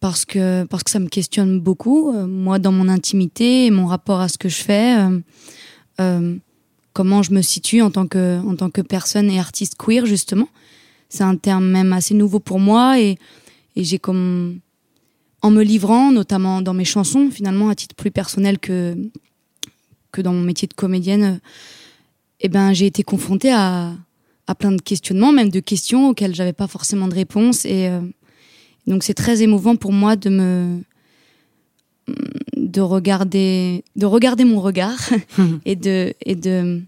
parce 0.03 0.25
que 0.25 0.65
parce 0.65 0.83
que 0.83 0.91
ça 0.91 0.99
me 0.99 1.09
questionne 1.09 1.61
beaucoup, 1.61 2.13
euh, 2.13 2.27
moi 2.27 2.59
dans 2.59 2.73
mon 2.73 2.89
intimité 2.89 3.67
et 3.67 3.71
mon 3.71 3.87
rapport 3.87 4.21
à 4.21 4.29
ce 4.29 4.37
que 4.37 4.49
je 4.49 4.57
fais, 4.57 4.99
euh, 4.99 5.21
euh, 6.01 6.37
comment 6.93 7.23
je 7.23 7.31
me 7.31 7.41
situe 7.41 7.83
en 7.83 7.93
tant 7.93 8.09
que 8.09 8.41
en 8.45 8.57
tant 8.57 8.69
que 8.69 8.81
personne 8.81 9.31
et 9.31 9.39
artiste 9.39 9.77
queer 9.79 10.05
justement. 10.05 10.49
C'est 11.09 11.23
un 11.23 11.37
terme 11.37 11.67
même 11.67 11.93
assez 11.93 12.15
nouveau 12.15 12.41
pour 12.41 12.59
moi 12.59 12.99
et 12.99 13.17
et 13.77 13.85
j'ai 13.85 14.01
comme 14.01 14.59
en 15.41 15.51
me 15.53 15.63
livrant, 15.63 16.11
notamment 16.11 16.63
dans 16.63 16.75
mes 16.75 16.85
chansons, 16.85 17.31
finalement 17.31 17.69
à 17.69 17.77
titre 17.77 17.95
plus 17.95 18.11
personnel 18.11 18.59
que 18.59 18.97
que 20.11 20.21
dans 20.21 20.33
mon 20.33 20.43
métier 20.43 20.67
de 20.67 20.75
comédienne, 20.75 21.41
eh 22.41 22.49
ben 22.49 22.73
j'ai 22.73 22.87
été 22.87 23.05
confrontée 23.05 23.53
à 23.53 23.93
à 24.49 24.57
plein 24.57 24.73
de 24.73 24.83
questionnements, 24.83 25.31
même 25.31 25.51
de 25.51 25.61
questions 25.61 26.09
auxquelles 26.09 26.35
j'avais 26.35 26.53
pas 26.53 26.67
forcément 26.67 27.07
de 27.07 27.15
réponse 27.15 27.65
et 27.65 27.89
donc 28.87 29.03
c'est 29.03 29.15
très 29.15 29.43
émouvant 29.43 29.77
pour 29.77 29.93
moi 29.93 30.17
de 30.17 30.29
me 30.31 30.81
de 32.57 32.81
regarder 32.81 33.85
de 33.97 34.07
regarder 34.07 34.45
mon 34.45 34.61
regard 34.61 35.11
et 35.65 35.77
de 35.77 36.15
et 36.25 36.35
de 36.35 36.81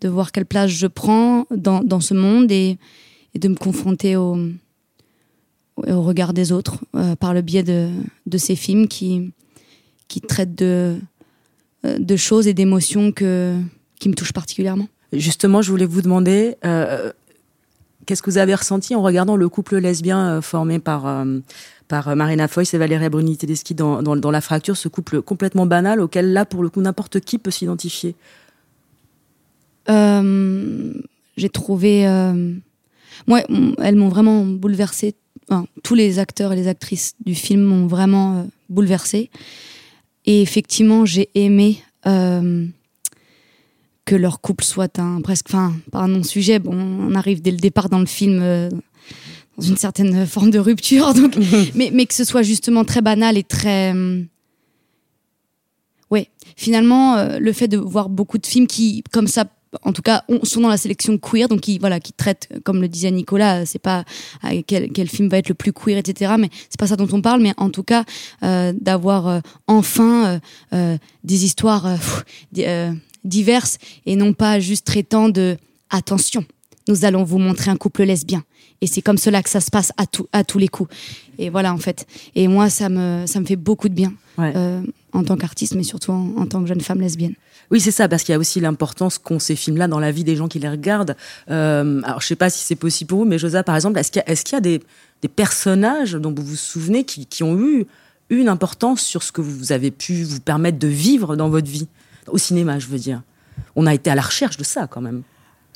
de 0.00 0.08
voir 0.08 0.32
quelle 0.32 0.46
place 0.46 0.70
je 0.70 0.86
prends 0.86 1.46
dans 1.50 1.82
dans 1.82 2.00
ce 2.00 2.14
monde 2.14 2.50
et 2.50 2.78
et 3.34 3.38
de 3.38 3.48
me 3.48 3.54
confronter 3.54 4.16
au 4.16 4.36
au 5.76 6.02
regard 6.02 6.32
des 6.32 6.52
autres 6.52 6.78
euh, 6.94 7.16
par 7.16 7.34
le 7.34 7.42
biais 7.42 7.62
de 7.62 7.90
de 8.26 8.38
ces 8.38 8.56
films 8.56 8.88
qui 8.88 9.32
qui 10.08 10.20
traitent 10.20 10.54
de 10.54 10.98
euh, 11.84 11.98
de 11.98 12.16
choses 12.16 12.46
et 12.46 12.54
d'émotions 12.54 13.12
que 13.12 13.58
qui 13.98 14.08
me 14.08 14.14
touchent 14.14 14.32
particulièrement. 14.32 14.88
Justement, 15.12 15.60
je 15.62 15.70
voulais 15.70 15.86
vous 15.86 16.00
demander 16.00 16.56
euh, 16.64 17.12
qu'est-ce 18.06 18.22
que 18.22 18.30
vous 18.30 18.38
avez 18.38 18.54
ressenti 18.54 18.94
en 18.94 19.02
regardant 19.02 19.36
le 19.36 19.48
couple 19.48 19.76
lesbien 19.76 20.36
euh, 20.36 20.40
formé 20.40 20.78
par 20.78 21.06
euh, 21.06 21.38
par 21.88 22.16
Marina 22.16 22.48
Foïs 22.48 22.72
et 22.72 22.78
Valéria 22.78 23.10
Bruni 23.10 23.36
Tedeschi 23.36 23.74
dans, 23.74 24.02
dans, 24.02 24.16
dans 24.16 24.30
La 24.30 24.40
Fracture, 24.40 24.78
ce 24.78 24.88
couple 24.88 25.20
complètement 25.20 25.66
banal 25.66 26.00
auquel 26.00 26.32
là, 26.32 26.46
pour 26.46 26.62
le 26.62 26.70
coup, 26.70 26.80
n'importe 26.80 27.20
qui 27.20 27.36
peut 27.36 27.50
s'identifier? 27.50 28.14
Euh, 29.90 30.94
j'ai 31.36 31.48
trouvé, 31.50 32.06
euh, 32.06 32.54
moi, 33.26 33.42
elles 33.78 33.96
m'ont 33.96 34.08
vraiment 34.08 34.44
bouleversée. 34.44 35.14
Tous 35.82 35.94
les 35.94 36.18
acteurs 36.18 36.54
et 36.54 36.56
les 36.56 36.66
actrices 36.66 37.14
du 37.26 37.34
film 37.34 37.62
m'ont 37.62 37.86
vraiment 37.86 38.38
euh, 38.38 38.42
bouleversée. 38.70 39.28
Et 40.24 40.40
effectivement, 40.40 41.04
j'ai 41.04 41.28
aimé 41.34 41.82
euh, 42.06 42.66
que 44.12 44.16
leur 44.18 44.42
couple 44.42 44.62
soit 44.62 44.98
un 44.98 45.22
presque, 45.22 45.46
enfin, 45.48 45.72
pas 45.90 46.00
un 46.00 46.08
non-sujet. 46.08 46.58
Bon, 46.58 46.74
on 46.76 47.14
arrive 47.14 47.40
dès 47.40 47.50
le 47.50 47.56
départ 47.56 47.88
dans 47.88 47.98
le 47.98 48.04
film 48.04 48.40
euh, 48.42 48.68
dans 49.56 49.64
une 49.64 49.78
certaine 49.78 50.26
forme 50.34 50.50
de 50.50 50.58
rupture, 50.58 51.14
donc, 51.14 51.34
mais, 51.74 51.90
mais 51.94 52.04
que 52.04 52.12
ce 52.12 52.24
soit 52.24 52.42
justement 52.42 52.84
très 52.84 53.00
banal 53.00 53.38
et 53.38 53.42
très. 53.42 53.94
euh, 53.94 54.22
ouais, 56.10 56.28
finalement, 56.56 57.16
euh, 57.16 57.38
le 57.38 57.52
fait 57.54 57.68
de 57.68 57.78
voir 57.78 58.10
beaucoup 58.10 58.36
de 58.36 58.46
films 58.46 58.66
qui, 58.66 59.02
comme 59.12 59.26
ça, 59.28 59.46
en 59.82 59.94
tout 59.94 60.02
cas, 60.02 60.24
ont- 60.28 60.44
sont 60.44 60.60
dans 60.60 60.68
la 60.68 60.76
sélection 60.76 61.16
queer, 61.16 61.48
donc 61.48 61.60
qui, 61.62 61.78
voilà, 61.78 61.98
qui 61.98 62.12
traitent, 62.12 62.50
comme 62.64 62.82
le 62.82 62.88
disait 62.88 63.10
Nicolas, 63.10 63.60
euh, 63.60 63.64
c'est 63.64 63.78
pas 63.78 64.04
quel, 64.66 64.92
quel 64.92 65.08
film 65.08 65.30
va 65.30 65.38
être 65.38 65.48
le 65.48 65.54
plus 65.54 65.72
queer, 65.72 65.96
etc. 65.96 66.34
Mais 66.38 66.50
c'est 66.68 66.78
pas 66.78 66.86
ça 66.86 66.96
dont 66.96 67.08
on 67.12 67.22
parle, 67.22 67.40
mais 67.40 67.54
en 67.56 67.70
tout 67.70 67.82
cas, 67.82 68.04
euh, 68.42 68.74
d'avoir 68.78 69.26
euh, 69.26 69.40
enfin 69.68 70.38
euh, 70.74 70.98
des 71.24 71.46
histoires 71.46 71.86
diverses 73.24 73.78
et 74.06 74.16
non 74.16 74.32
pas 74.32 74.60
juste 74.60 74.86
traitant 74.86 75.28
de 75.28 75.56
attention, 75.90 76.44
nous 76.88 77.04
allons 77.04 77.24
vous 77.24 77.38
montrer 77.38 77.70
un 77.70 77.76
couple 77.76 78.02
lesbien. 78.04 78.42
Et 78.80 78.86
c'est 78.88 79.02
comme 79.02 79.18
cela 79.18 79.42
que 79.44 79.48
ça 79.50 79.60
se 79.60 79.70
passe 79.70 79.92
à, 79.96 80.06
tout, 80.06 80.26
à 80.32 80.42
tous 80.42 80.58
les 80.58 80.66
coups. 80.66 80.92
Et 81.38 81.50
voilà, 81.50 81.72
en 81.72 81.78
fait. 81.78 82.04
Et 82.34 82.48
moi, 82.48 82.68
ça 82.68 82.88
me, 82.88 83.24
ça 83.26 83.38
me 83.38 83.44
fait 83.46 83.54
beaucoup 83.56 83.88
de 83.88 83.94
bien 83.94 84.12
Ouais. 84.38 84.52
euh, 84.56 84.80
en 85.12 85.22
tant 85.24 85.36
qu'artiste, 85.36 85.74
mais 85.74 85.82
surtout 85.84 86.10
en, 86.10 86.32
en 86.38 86.46
tant 86.46 86.62
que 86.62 86.66
jeune 86.66 86.80
femme 86.80 87.00
lesbienne. 87.00 87.34
Oui, 87.70 87.80
c'est 87.80 87.90
ça, 87.90 88.08
parce 88.08 88.24
qu'il 88.24 88.32
y 88.32 88.36
a 88.36 88.38
aussi 88.38 88.58
l'importance 88.60 89.18
qu'ont 89.18 89.38
ces 89.38 89.54
films-là 89.56 89.86
dans 89.86 90.00
la 90.00 90.10
vie 90.10 90.24
des 90.24 90.34
gens 90.36 90.48
qui 90.48 90.58
les 90.58 90.68
regardent. 90.68 91.16
Euh, 91.50 92.00
alors, 92.02 92.20
je 92.22 92.26
sais 92.26 92.34
pas 92.36 92.50
si 92.50 92.64
c'est 92.64 92.74
possible 92.76 93.08
pour 93.08 93.18
vous, 93.20 93.24
mais 93.24 93.38
Josa, 93.38 93.62
par 93.62 93.76
exemple, 93.76 93.98
est-ce 94.00 94.10
qu'il 94.10 94.22
y 94.26 94.28
a, 94.28 94.32
est-ce 94.32 94.42
qu'il 94.44 94.54
y 94.54 94.58
a 94.58 94.60
des, 94.62 94.80
des 95.20 95.28
personnages 95.28 96.14
dont 96.14 96.34
vous 96.34 96.42
vous 96.42 96.56
souvenez 96.56 97.04
qui, 97.04 97.26
qui 97.26 97.42
ont 97.44 97.60
eu 97.60 97.86
une 98.30 98.48
importance 98.48 99.02
sur 99.02 99.22
ce 99.22 99.30
que 99.32 99.42
vous 99.42 99.70
avez 99.72 99.90
pu 99.90 100.24
vous 100.24 100.40
permettre 100.40 100.78
de 100.78 100.88
vivre 100.88 101.36
dans 101.36 101.50
votre 101.50 101.70
vie? 101.70 101.86
Au 102.28 102.38
cinéma, 102.38 102.78
je 102.78 102.86
veux 102.86 102.98
dire. 102.98 103.22
On 103.76 103.86
a 103.86 103.94
été 103.94 104.10
à 104.10 104.14
la 104.14 104.22
recherche 104.22 104.56
de 104.56 104.64
ça, 104.64 104.86
quand 104.86 105.00
même. 105.00 105.22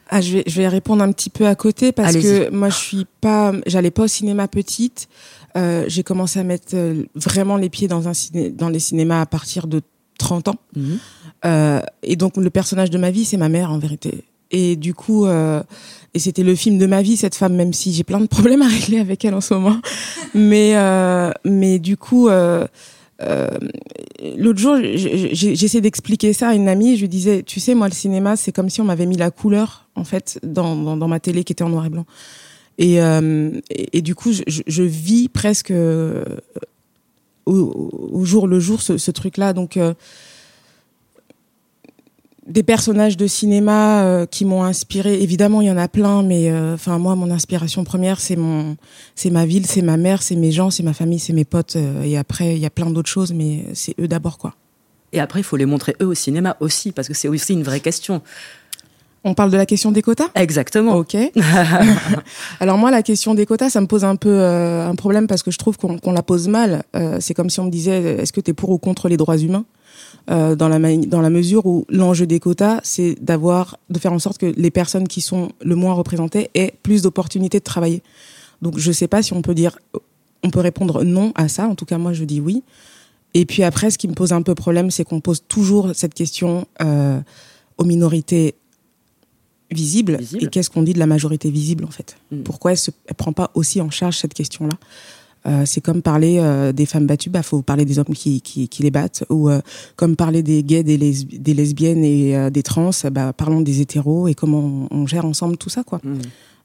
Ah, 0.09 0.21
je 0.21 0.35
vais, 0.35 0.45
je 0.47 0.57
vais 0.57 0.69
répondre 0.69 1.03
un 1.03 1.11
petit 1.11 1.31
peu 1.31 1.47
à 1.47 1.55
côté 1.57 1.91
parce 1.91 2.15
que 2.15 2.51
moi, 2.51 2.69
je 2.69 2.77
suis 2.77 3.07
pas, 3.21 3.53
j'allais 3.67 3.91
pas 3.91 4.05
au 4.05 4.09
cinéma 4.09 4.47
petite. 4.47 5.09
Euh, 5.57 5.85
j'ai 5.89 6.05
commencé 6.05 6.39
à 6.39 6.45
mettre 6.45 6.75
euh, 6.75 7.05
vraiment 7.15 7.57
les 7.57 7.71
pieds 7.71 7.89
dans 7.89 8.09
un 8.09 8.15
ciné, 8.15 8.51
dans 8.51 8.69
les 8.69 8.79
cinémas 8.79 9.23
à 9.23 9.27
partir 9.27 9.67
de 9.67 9.81
30 10.19 10.49
ans. 10.49 10.57
Mhm. 10.77 10.99
Euh, 11.45 11.81
et 12.03 12.15
donc, 12.15 12.37
le 12.37 12.51
personnage 12.51 12.91
de 12.91 12.99
ma 12.99 13.11
vie, 13.11 13.25
c'est 13.25 13.37
ma 13.37 13.49
mère, 13.49 13.73
en 13.73 13.79
vérité. 13.79 14.25
Et 14.53 14.77
du 14.77 14.95
coup, 14.95 15.27
euh, 15.27 15.63
et 16.15 16.21
c'était 16.21 16.45
le 16.45 16.55
film 16.55 16.79
de 16.79 16.87
ma 16.87 17.03
vie, 17.03 17.17
cette 17.17 17.35
femme, 17.35 17.55
même 17.55 17.73
si 17.73 17.93
j'ai 17.93 18.05
plein 18.05 18.21
de 18.21 18.27
problèmes 18.27 18.63
à 18.63 18.69
régler 18.69 19.01
avec 19.01 19.25
elle 19.25 19.35
en 19.35 19.41
ce 19.41 19.55
moment. 19.55 19.77
Mais, 20.35 20.75
mais 21.45 21.79
du 21.79 21.97
coup, 21.97 22.29
euh, 23.23 23.49
l'autre 24.37 24.59
jour, 24.59 24.77
j'essaie 24.83 25.81
d'expliquer 25.81 26.33
ça 26.33 26.49
à 26.49 26.55
une 26.55 26.69
amie. 26.69 26.97
Je 26.97 27.03
lui 27.03 27.09
disais, 27.09 27.43
tu 27.43 27.61
sais, 27.61 27.75
moi, 27.75 27.89
le 27.89 27.95
cinéma, 27.95 28.37
c'est 28.37 28.53
comme 28.53 28.71
si 28.71 28.81
on 28.81 28.85
m'avait 28.85 29.07
mis 29.07 29.17
la 29.17 29.31
couleur, 29.31 29.89
en 29.95 30.05
fait, 30.05 30.39
dans, 30.43 30.97
ma 30.97 31.21
télé 31.21 31.45
qui 31.45 31.53
était 31.53 31.65
en 31.65 31.71
noir 31.71 31.87
et 31.87 31.91
blanc. 31.91 32.07
Et, 32.79 33.01
euh, 33.01 33.51
du 33.95 34.15
coup, 34.15 34.33
je, 34.33 34.83
vis 34.83 35.29
presque 35.29 35.71
euh, 35.71 36.25
au, 37.47 38.25
jour 38.25 38.47
le 38.47 38.61
jour 38.61 38.83
ce, 38.83 39.11
truc-là. 39.11 39.53
Donc, 39.53 39.79
des 42.47 42.63
personnages 42.63 43.17
de 43.17 43.27
cinéma 43.27 44.05
euh, 44.05 44.27
qui 44.27 44.45
m'ont 44.45 44.63
inspiré. 44.63 45.21
Évidemment, 45.23 45.61
il 45.61 45.69
y 45.69 45.71
en 45.71 45.77
a 45.77 45.89
plein, 45.89 46.23
mais 46.23 46.51
euh, 46.51 46.75
enfin 46.75 46.99
moi, 46.99 47.15
mon 47.17 47.31
inspiration 47.31 47.85
première, 47.85 48.21
c'est 48.21 48.37
mon, 48.37 48.77
c'est 49.15 49.31
ma 49.31 49.47
ville, 49.47 49.67
c'est 49.67 49.83
ma 49.83 49.97
mère, 49.97 50.23
c'est 50.23 50.37
mes 50.37 50.53
gens, 50.53 50.71
c'est 50.71 50.83
ma 50.83 50.93
famille, 50.93 51.19
c'est 51.19 51.33
mes 51.33 51.45
potes. 51.45 51.77
euh, 51.77 52.03
et 52.03 52.17
après, 52.17 52.55
il 52.55 52.61
y 52.61 52.67
a 52.67 52.71
plein 52.71 52.91
d'autres 52.91 53.11
choses, 53.11 53.33
mais 53.33 53.65
c'est 53.75 53.95
eux 54.01 54.09
d'abord, 54.09 54.39
quoi. 54.39 54.55
Et 55.13 55.21
après, 55.21 55.41
il 55.41 55.45
faut 55.45 55.57
les 55.57 55.67
montrer 55.67 55.97
eux 56.03 56.07
au 56.07 56.15
cinéma 56.15 56.57
aussi, 56.61 56.93
parce 56.93 57.09
que 57.09 57.15
c'est 57.15 57.29
aussi 57.29 57.53
une 57.53 57.63
vraie 57.63 57.81
question. 57.81 58.23
On 59.29 59.35
parle 59.35 59.51
de 59.51 59.57
la 59.57 59.67
question 59.67 59.91
des 59.91 60.03
quotas? 60.03 60.29
Exactement. 60.37 60.95
Ok. 60.95 61.17
Alors 62.61 62.79
moi, 62.79 62.93
la 62.93 63.03
question 63.03 63.35
des 63.35 63.45
quotas, 63.45 63.71
ça 63.71 63.81
me 63.81 63.89
pose 63.89 64.05
un 64.05 64.15
peu 64.15 64.31
euh, 64.31 64.89
un 64.89 64.95
problème 64.95 65.27
parce 65.27 65.43
que 65.43 65.51
je 65.51 65.59
trouve 65.59 65.77
qu'on 65.77 66.13
la 66.13 66.23
pose 66.23 66.47
mal. 66.47 66.85
Euh, 66.95 67.19
c'est 67.21 67.35
comme 67.35 67.51
si 67.51 67.59
on 67.59 67.65
me 67.65 67.71
disait, 67.71 68.19
est-ce 68.21 68.33
que 68.33 68.41
tu 68.41 68.53
es 68.53 68.55
pour 68.55 68.71
ou 68.71 68.79
contre 68.79 69.09
les 69.09 69.17
droits 69.17 69.37
humains? 69.37 69.65
Euh, 70.31 70.55
dans 70.55 70.69
la 70.69 70.79
ma- 70.79 70.97
dans 70.97 71.21
la 71.21 71.31
mesure 71.31 71.67
où 71.67 71.87
l'enjeu 71.89 72.25
des 72.27 72.39
quotas, 72.39 72.79
c'est 72.85 73.17
d'avoir 73.21 73.79
de 73.91 73.99
faire 73.99 74.13
en 74.13 74.21
sorte 74.21 74.39
que 74.39 74.47
les 74.57 74.71
personnes 74.71 75.09
qui 75.09 75.21
sont 75.21 75.49
le 75.61 75.75
moins 75.75 75.95
représentées 75.95 76.51
aient 76.55 76.75
plus 76.85 77.03
d'opportunités 77.03 77.59
de 77.59 77.65
travailler. 77.65 78.05
Donc 78.63 78.79
je 78.79 78.93
sais 78.93 79.09
pas 79.09 79.25
si 79.25 79.33
on 79.33 79.43
peut 79.43 79.55
dire, 79.55 79.77
on 80.45 80.51
peut 80.51 80.61
répondre 80.61 81.03
non 81.03 81.33
à 81.35 81.49
ça. 81.49 81.67
En 81.67 81.75
tout 81.75 81.85
cas, 81.85 81.99
moi, 81.99 82.13
je 82.13 82.23
dis 82.23 82.41
oui. 82.41 82.63
Et 83.35 83.45
puis 83.45 83.65
après, 83.65 83.91
ce 83.91 83.99
qui 83.99 84.07
me 84.07 84.15
pose 84.15 84.33
un 84.33 84.43
peu 84.43 84.55
problème, 84.55 84.93
c'est 84.93 85.03
qu'on 85.05 85.21
pose 85.21 85.43
toujours 85.49 85.91
cette 85.95 86.15
question 86.15 86.67
aux 87.79 87.85
minorités 87.85 88.55
Visibles. 89.71 90.19
Et 90.41 90.47
qu'est-ce 90.47 90.71
qu'on 90.71 90.83
dit 90.83 90.93
de 90.93 90.99
la 90.99 91.07
majorité 91.07 91.51
visible, 91.51 91.85
en 91.85 91.91
fait? 91.91 92.17
Mm. 92.31 92.43
Pourquoi 92.43 92.73
elle 92.73 92.79
ne 93.09 93.15
prend 93.15 93.33
pas 93.33 93.51
aussi 93.55 93.81
en 93.81 93.91
charge 93.91 94.19
cette 94.19 94.35
question-là? 94.35 94.77
Euh, 95.47 95.65
c'est 95.65 95.81
comme 95.81 96.03
parler 96.03 96.39
euh, 96.39 96.73
des 96.73 96.87
femmes 96.87 97.07
battues, 97.07 97.31
bah 97.31 97.43
faut 97.45 97.63
parler 97.63 97.85
des 97.85 98.01
hommes 98.01 98.15
qui, 98.15 98.41
qui, 98.41 98.69
qui 98.69 98.83
les 98.83 98.91
battent, 98.91 99.25
ou 99.31 99.49
euh, 99.49 99.61
comme 99.95 100.17
parler 100.17 100.43
des 100.43 100.65
gays, 100.65 100.83
des, 100.83 100.99
lesbi- 100.99 101.39
des 101.39 101.55
lesbiennes 101.55 102.03
et 102.05 102.37
euh, 102.37 102.51
des 102.51 102.65
trans, 102.65 102.91
bah 103.13 103.33
parlons 103.33 103.61
des 103.61 103.81
hétéros 103.81 104.27
et 104.27 104.35
comment 104.35 104.89
on, 104.91 105.03
on 105.03 105.07
gère 105.07 105.25
ensemble 105.25 105.57
tout 105.57 105.69
ça, 105.69 105.85
quoi. 105.85 106.01
Mm. 106.03 106.19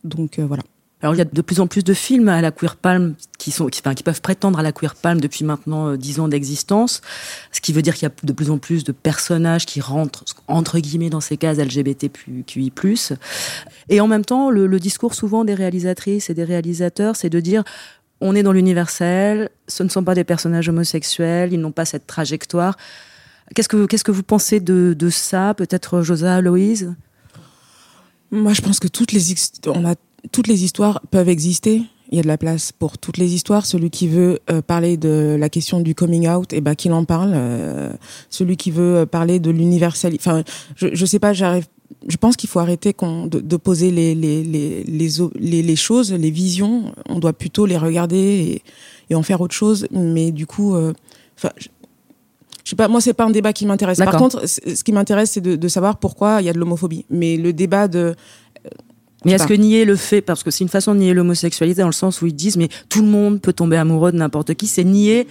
Donc 0.03 0.39
euh, 0.39 0.47
voilà. 0.47 0.63
Alors 1.01 1.15
il 1.15 1.17
y 1.17 1.21
a 1.21 1.25
de 1.25 1.41
plus 1.41 1.59
en 1.59 1.67
plus 1.67 1.83
de 1.83 1.93
films 1.93 2.29
à 2.29 2.41
la 2.41 2.51
Queer 2.51 2.75
Palm 2.75 3.15
qui 3.37 3.51
sont 3.51 3.65
enfin, 3.65 3.95
qui 3.95 4.03
peuvent 4.03 4.21
prétendre 4.21 4.59
à 4.59 4.63
la 4.63 4.71
Queer 4.71 4.95
Palm 4.95 5.19
depuis 5.19 5.43
maintenant 5.43 5.89
euh, 5.89 5.97
dix 5.97 6.19
ans 6.19 6.27
d'existence, 6.27 7.01
ce 7.51 7.59
qui 7.59 7.73
veut 7.73 7.81
dire 7.81 7.95
qu'il 7.95 8.03
y 8.03 8.11
a 8.11 8.13
de 8.23 8.33
plus 8.33 8.51
en 8.51 8.59
plus 8.59 8.83
de 8.83 8.91
personnages 8.91 9.65
qui 9.65 9.81
rentrent 9.81 10.23
entre 10.47 10.79
guillemets 10.79 11.09
dans 11.09 11.21
ces 11.21 11.37
cases 11.37 11.57
LGBTQI+. 11.57 12.71
Et 13.89 13.99
en 13.99 14.07
même 14.07 14.25
temps, 14.25 14.49
le, 14.49 14.79
discours 14.79 15.13
souvent 15.15 15.43
des 15.43 15.53
réalisatrices 15.53 16.29
et 16.29 16.33
des 16.33 16.43
réalisateurs, 16.43 17.15
c'est 17.15 17.29
de 17.29 17.39
dire 17.39 17.63
on 18.19 18.35
est 18.35 18.43
dans 18.43 18.51
l'universel, 18.51 19.49
ce 19.67 19.81
ne 19.81 19.89
sont 19.89 20.03
pas 20.03 20.13
des 20.13 20.23
personnages 20.23 20.69
homosexuels, 20.69 21.53
ils 21.53 21.59
n'ont 21.59 21.71
pas 21.71 21.85
cette 21.85 22.05
trajectoire. 22.05 22.77
Qu'est-ce 23.55 23.67
que 23.67 23.85
qu'est-ce 23.87 24.03
que 24.03 24.11
vous 24.11 24.23
pensez 24.23 24.59
de, 24.59 24.95
de 24.97 25.09
ça 25.09 25.55
Peut-être 25.55 26.03
Josa, 26.03 26.35
Aloïse 26.35 26.93
Moi, 28.29 28.53
je 28.53 28.61
pense 28.61 28.79
que 28.79 28.87
toutes 28.87 29.11
les, 29.11 29.33
on 29.65 29.85
a, 29.85 29.95
toutes 30.31 30.47
les 30.47 30.63
histoires 30.63 31.01
peuvent 31.11 31.29
exister. 31.29 31.81
Il 32.11 32.17
y 32.17 32.19
a 32.19 32.23
de 32.23 32.27
la 32.27 32.37
place 32.37 32.73
pour 32.73 32.97
toutes 32.97 33.17
les 33.17 33.33
histoires. 33.33 33.65
Celui 33.65 33.89
qui 33.89 34.07
veut 34.07 34.39
euh, 34.49 34.61
parler 34.61 34.97
de 34.97 35.37
la 35.39 35.47
question 35.49 35.79
du 35.79 35.95
coming 35.95 36.27
out, 36.27 36.51
et 36.53 36.59
ben 36.61 36.75
qu'il 36.75 36.91
en 36.91 37.05
parle. 37.05 37.31
Euh, 37.33 37.91
celui 38.29 38.57
qui 38.57 38.69
veut 38.71 38.97
euh, 38.97 39.05
parler 39.05 39.39
de 39.39 39.49
l'universalité. 39.49 40.21
Enfin, 40.21 40.43
je, 40.75 40.87
je 40.93 41.05
sais 41.05 41.19
pas. 41.19 41.31
J'arrive. 41.33 41.65
Je 42.07 42.17
pense 42.17 42.35
qu'il 42.35 42.49
faut 42.49 42.59
arrêter 42.59 42.93
qu'on, 42.93 43.27
de, 43.27 43.39
de 43.39 43.57
poser 43.57 43.91
les 43.91 44.13
les, 44.15 44.43
les, 44.43 44.83
les, 44.83 45.61
les, 45.61 45.75
choses, 45.75 46.11
les 46.11 46.31
visions. 46.31 46.93
On 47.07 47.19
doit 47.19 47.33
plutôt 47.33 47.65
les 47.65 47.77
regarder 47.77 48.17
et, 48.17 48.61
et 49.09 49.15
en 49.15 49.23
faire 49.23 49.39
autre 49.41 49.55
chose. 49.55 49.87
Mais 49.91 50.31
du 50.31 50.45
coup, 50.45 50.75
euh, 50.75 50.93
enfin. 51.37 51.51
je- 51.57 51.67
je 52.63 52.69
sais 52.69 52.75
pas, 52.75 52.87
moi 52.87 53.01
c'est 53.01 53.15
pas 53.15 53.25
un 53.25 53.31
débat 53.31 53.53
qui 53.53 53.65
m'intéresse. 53.65 53.97
Par 53.97 54.15
contre, 54.17 54.47
ce 54.47 54.83
qui 54.83 54.91
m'intéresse, 54.91 55.31
c'est 55.31 55.41
de, 55.41 55.55
de 55.55 55.67
savoir 55.67 55.97
pourquoi 55.97 56.41
il 56.41 56.45
y 56.45 56.49
a 56.49 56.53
de 56.53 56.59
l'homophobie. 56.59 57.05
Mais 57.09 57.35
le 57.35 57.53
débat 57.53 57.87
de 57.87 58.15
Mais 59.23 59.33
est-ce 59.33 59.47
que 59.47 59.53
nier 59.53 59.85
le 59.85 59.95
fait, 59.95 60.21
parce 60.21 60.43
que 60.43 60.49
c'est 60.49 60.63
une 60.63 60.69
façon 60.69 60.95
de 60.95 60.99
nier 60.99 61.13
l'homosexualité 61.13 61.81
dans 61.81 61.87
le 61.87 61.93
sens 61.93 62.21
où 62.21 62.27
ils 62.27 62.33
disent 62.33 62.57
mais 62.57 62.69
tout 62.89 63.01
le 63.01 63.07
monde 63.07 63.39
peut 63.39 63.53
tomber 63.53 63.77
amoureux 63.77 64.11
de 64.11 64.17
n'importe 64.17 64.55
qui, 64.55 64.67
c'est 64.67 64.83
nier 64.83 65.27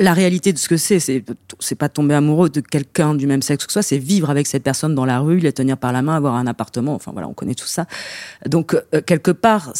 la 0.00 0.14
réalité 0.14 0.52
de 0.52 0.58
ce 0.58 0.66
que 0.68 0.76
c'est. 0.76 0.98
C'est 0.98 1.74
pas 1.74 1.88
tomber 1.88 2.14
amoureux 2.14 2.48
de 2.48 2.60
quelqu'un 2.60 3.14
du 3.14 3.26
même 3.26 3.42
sexe 3.42 3.66
que 3.66 3.72
soi, 3.72 3.82
c'est 3.82 3.98
vivre 3.98 4.30
avec 4.30 4.46
cette 4.46 4.62
personne 4.62 4.94
dans 4.94 5.04
la 5.04 5.20
rue, 5.20 5.38
les 5.38 5.52
tenir 5.52 5.76
par 5.76 5.92
la 5.92 6.00
main, 6.02 6.16
avoir 6.16 6.34
un 6.34 6.46
appartement. 6.46 6.94
Enfin 6.94 7.12
voilà, 7.12 7.28
on 7.28 7.34
connaît 7.34 7.54
tout 7.54 7.66
ça. 7.66 7.86
Donc 8.46 8.74
euh, 8.74 9.02
quelque 9.02 9.30
part, 9.30 9.72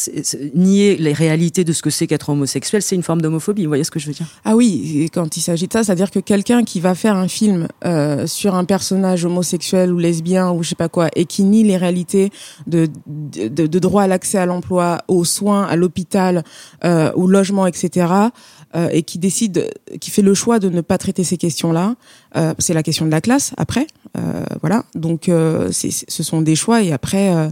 nier 0.55 0.97
les 0.97 1.15
réalités 1.15 1.65
de 1.65 1.73
ce 1.73 1.83
que 1.83 1.91
c'est 1.91 2.07
qu'être 2.07 2.29
homosexuel, 2.29 2.83
c'est 2.83 2.95
une 2.95 3.03
forme 3.03 3.23
d'homophobie. 3.23 3.65
Vous 3.65 3.71
voyez 3.71 3.85
ce 3.85 3.91
que 3.91 3.99
je 3.99 4.07
veux 4.07 4.13
dire? 4.13 4.27
Ah 4.45 4.57
oui, 4.57 5.03
et 5.03 5.09
quand 5.09 5.37
il 5.37 5.41
s'agit 5.41 5.67
de 5.67 5.73
ça, 5.73 5.85
c'est-à-dire 5.85 6.11
que 6.11 6.21
quelqu'un 6.21 6.65
qui 6.65 6.81
va 6.81 6.95
faire 6.95 7.17
un 7.17 7.29
film 7.29 7.67
euh, 7.87 8.27
sur 8.27 8.55
un 8.55 8.65
personnage 8.65 9.25
homosexuel 9.25 9.91
ou 9.91 9.99
lesbien 9.99 10.51
ou 10.51 10.63
je 10.63 10.69
sais 10.69 10.75
pas 10.75 10.91
quoi, 10.91 11.09
et 11.17 11.25
qui 11.25 11.45
nie 11.45 11.65
les 11.65 11.79
réalités 11.79 12.31
de, 12.67 12.89
de, 13.07 13.67
de 13.67 13.79
droit 13.79 14.03
à 14.03 14.07
l'accès 14.07 14.37
à 14.37 14.45
l'emploi, 14.45 14.99
aux 15.09 15.25
soins, 15.25 15.65
à 15.65 15.77
l'hôpital, 15.77 16.45
euh, 16.85 17.11
au 17.15 17.27
logement, 17.27 17.67
etc., 17.67 18.31
euh, 18.77 18.89
et 18.93 19.03
qui 19.03 19.19
décide, 19.19 19.71
qui 20.01 20.11
fait 20.11 20.23
le 20.23 20.35
choix 20.35 20.59
de 20.59 20.69
ne 20.69 20.81
pas 20.81 20.99
traiter 20.99 21.25
ces 21.25 21.37
questions-là, 21.37 21.97
euh, 22.37 22.55
c'est 22.59 22.75
la 22.75 22.83
question 22.83 23.05
de 23.07 23.11
la 23.11 23.21
classe 23.21 23.53
après, 23.57 23.87
euh, 24.17 24.45
voilà. 24.61 24.85
Donc 24.95 25.29
euh, 25.29 25.71
ce 25.73 26.23
sont 26.23 26.41
des 26.43 26.57
choix 26.57 26.83
et 26.83 26.93
après. 26.93 27.35
euh, 27.35 27.49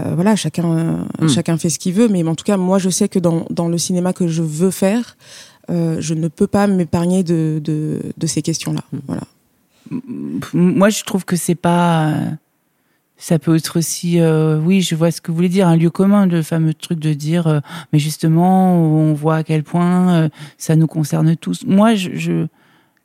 euh, 0.00 0.12
voilà, 0.16 0.34
chacun, 0.34 0.76
euh, 0.76 1.04
Mm. 1.24 1.28
chacun 1.28 1.56
fait 1.56 1.70
ce 1.70 1.78
qu'il 1.78 1.92
veut, 1.94 2.08
mais 2.08 2.24
en 2.26 2.34
tout 2.34 2.42
cas, 2.44 2.56
moi, 2.56 2.78
je 2.80 2.90
sais 2.90 3.08
que 3.08 3.20
dans, 3.20 3.46
dans 3.50 3.68
le 3.68 3.78
cinéma 3.78 4.12
que 4.12 4.26
je 4.26 4.42
veux 4.42 4.72
faire, 4.72 5.16
euh, 5.70 5.98
je 6.00 6.14
ne 6.14 6.26
peux 6.26 6.48
pas 6.48 6.66
m'épargner 6.66 7.22
de, 7.22 7.60
de, 7.62 8.00
de 8.16 8.26
ces 8.26 8.42
questions-là. 8.42 8.82
Voilà. 9.06 9.22
Moi, 10.52 10.88
je 10.90 11.04
trouve 11.04 11.24
que 11.24 11.36
c'est 11.36 11.54
pas. 11.54 12.12
Ça 13.26 13.38
peut 13.38 13.56
être 13.56 13.78
aussi, 13.78 14.20
euh, 14.20 14.58
oui, 14.58 14.82
je 14.82 14.94
vois 14.94 15.10
ce 15.10 15.22
que 15.22 15.30
vous 15.30 15.36
voulez 15.36 15.48
dire, 15.48 15.66
un 15.66 15.76
lieu 15.76 15.88
commun, 15.88 16.26
le 16.26 16.42
fameux 16.42 16.74
truc 16.74 16.98
de 16.98 17.14
dire, 17.14 17.46
euh, 17.46 17.60
mais 17.90 17.98
justement, 17.98 18.76
on 18.76 19.14
voit 19.14 19.36
à 19.36 19.42
quel 19.42 19.62
point 19.62 20.12
euh, 20.14 20.28
ça 20.58 20.76
nous 20.76 20.86
concerne 20.86 21.34
tous. 21.34 21.64
Moi, 21.66 21.94
je, 21.94 22.10
je- 22.16 22.46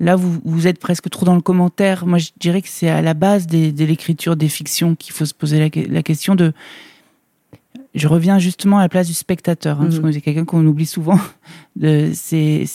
là, 0.01 0.17
vous, 0.17 0.41
vous 0.43 0.67
êtes 0.67 0.77
presque 0.77 1.09
trop 1.09 1.25
dans 1.25 1.35
le 1.35 1.41
commentaire. 1.41 2.05
Moi, 2.05 2.17
je 2.17 2.31
dirais 2.37 2.61
que 2.61 2.67
c'est 2.67 2.89
à 2.89 3.01
la 3.01 3.13
base 3.13 3.47
des- 3.47 3.71
de 3.71 3.85
l'écriture 3.85 4.35
des 4.35 4.49
fictions 4.49 4.93
qu'il 4.93 5.13
faut 5.13 5.23
se 5.23 5.33
poser 5.33 5.57
la, 5.57 5.69
la 5.89 6.03
question 6.03 6.35
de. 6.35 6.51
Je 7.95 8.07
reviens 8.07 8.37
justement 8.37 8.77
à 8.77 8.81
la 8.81 8.89
place 8.89 9.07
du 9.07 9.15
spectateur, 9.15 9.81
hein, 9.81 9.85
parce 9.85 9.99
que 9.99 10.11
c'est 10.11 10.21
quelqu'un 10.21 10.45
qu'on 10.45 10.65
oublie 10.65 10.85
souvent. 10.85 11.19
C'est 11.81 12.65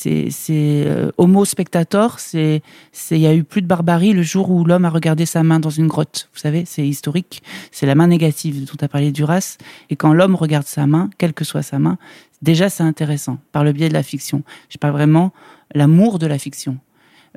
euh, 0.51 1.11
homo 1.19 1.45
spectator. 1.45 2.19
C'est 2.19 2.63
il 3.11 3.19
y 3.19 3.27
a 3.27 3.35
eu 3.35 3.45
plus 3.45 3.63
de 3.63 3.67
barbarie 3.67 4.13
le 4.13 4.23
jour 4.23 4.51
où 4.51 4.65
l'homme 4.65 4.85
a 4.85 4.91
regardé 4.91 5.25
sa 5.25 5.43
main 5.45 5.61
dans 5.61 5.71
une 5.71 5.87
grotte. 5.87 6.29
Vous 6.33 6.41
savez, 6.41 6.65
c'est 6.67 6.87
historique. 6.87 7.43
C'est 7.71 7.87
la 7.87 7.95
main 7.95 8.09
négative 8.09 8.65
dont 8.65 8.85
a 8.85 8.89
parlé 8.89 9.13
Duras. 9.13 9.59
Et 9.91 9.97
quand 9.97 10.13
l'homme 10.15 10.35
regarde 10.35 10.67
sa 10.67 10.87
main, 10.87 11.11
quelle 11.19 11.33
que 11.33 11.45
soit 11.45 11.63
sa 11.63 11.79
main, 11.79 11.97
déjà 12.43 12.69
c'est 12.69 12.83
intéressant 12.83 13.39
par 13.53 13.63
le 13.63 13.73
biais 13.73 13.89
de 13.89 13.95
la 13.95 14.03
fiction. 14.03 14.43
Je 14.69 14.79
parle 14.79 14.95
vraiment 14.95 15.33
l'amour 15.75 16.19
de 16.19 16.27
la 16.27 16.39
fiction, 16.39 16.79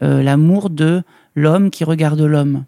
Euh, 0.03 0.21
l'amour 0.21 0.69
de 0.69 1.03
l'homme 1.35 1.69
qui 1.69 1.83
regarde 1.83 2.21
l'homme, 2.21 2.65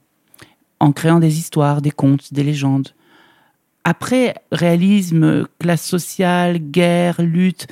en 0.79 0.91
créant 0.91 1.19
des 1.19 1.37
histoires, 1.37 1.81
des 1.81 1.91
contes, 1.91 2.33
des 2.33 2.43
légendes. 2.43 2.89
Après, 3.83 4.35
réalisme, 4.51 5.47
classe 5.59 5.83
sociale, 5.83 6.57
guerre, 6.59 7.21
lutte, 7.21 7.67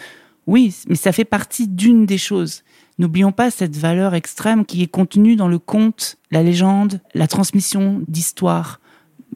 oui, 0.48 0.76
mais 0.88 0.96
ça 0.96 1.12
fait 1.12 1.26
partie 1.26 1.67
d'une 1.67 2.06
des 2.06 2.17
choses. 2.17 2.63
N'oublions 3.00 3.32
pas 3.32 3.52
cette 3.52 3.76
valeur 3.76 4.15
extrême 4.15 4.65
qui 4.65 4.82
est 4.82 4.88
contenue 4.88 5.36
dans 5.36 5.50
le 5.50 5.60
conte, 5.60 6.17
la 6.32 6.41
légende, 6.41 7.02
la 7.13 7.28
transmission 7.28 8.02
d'histoire 8.08 8.80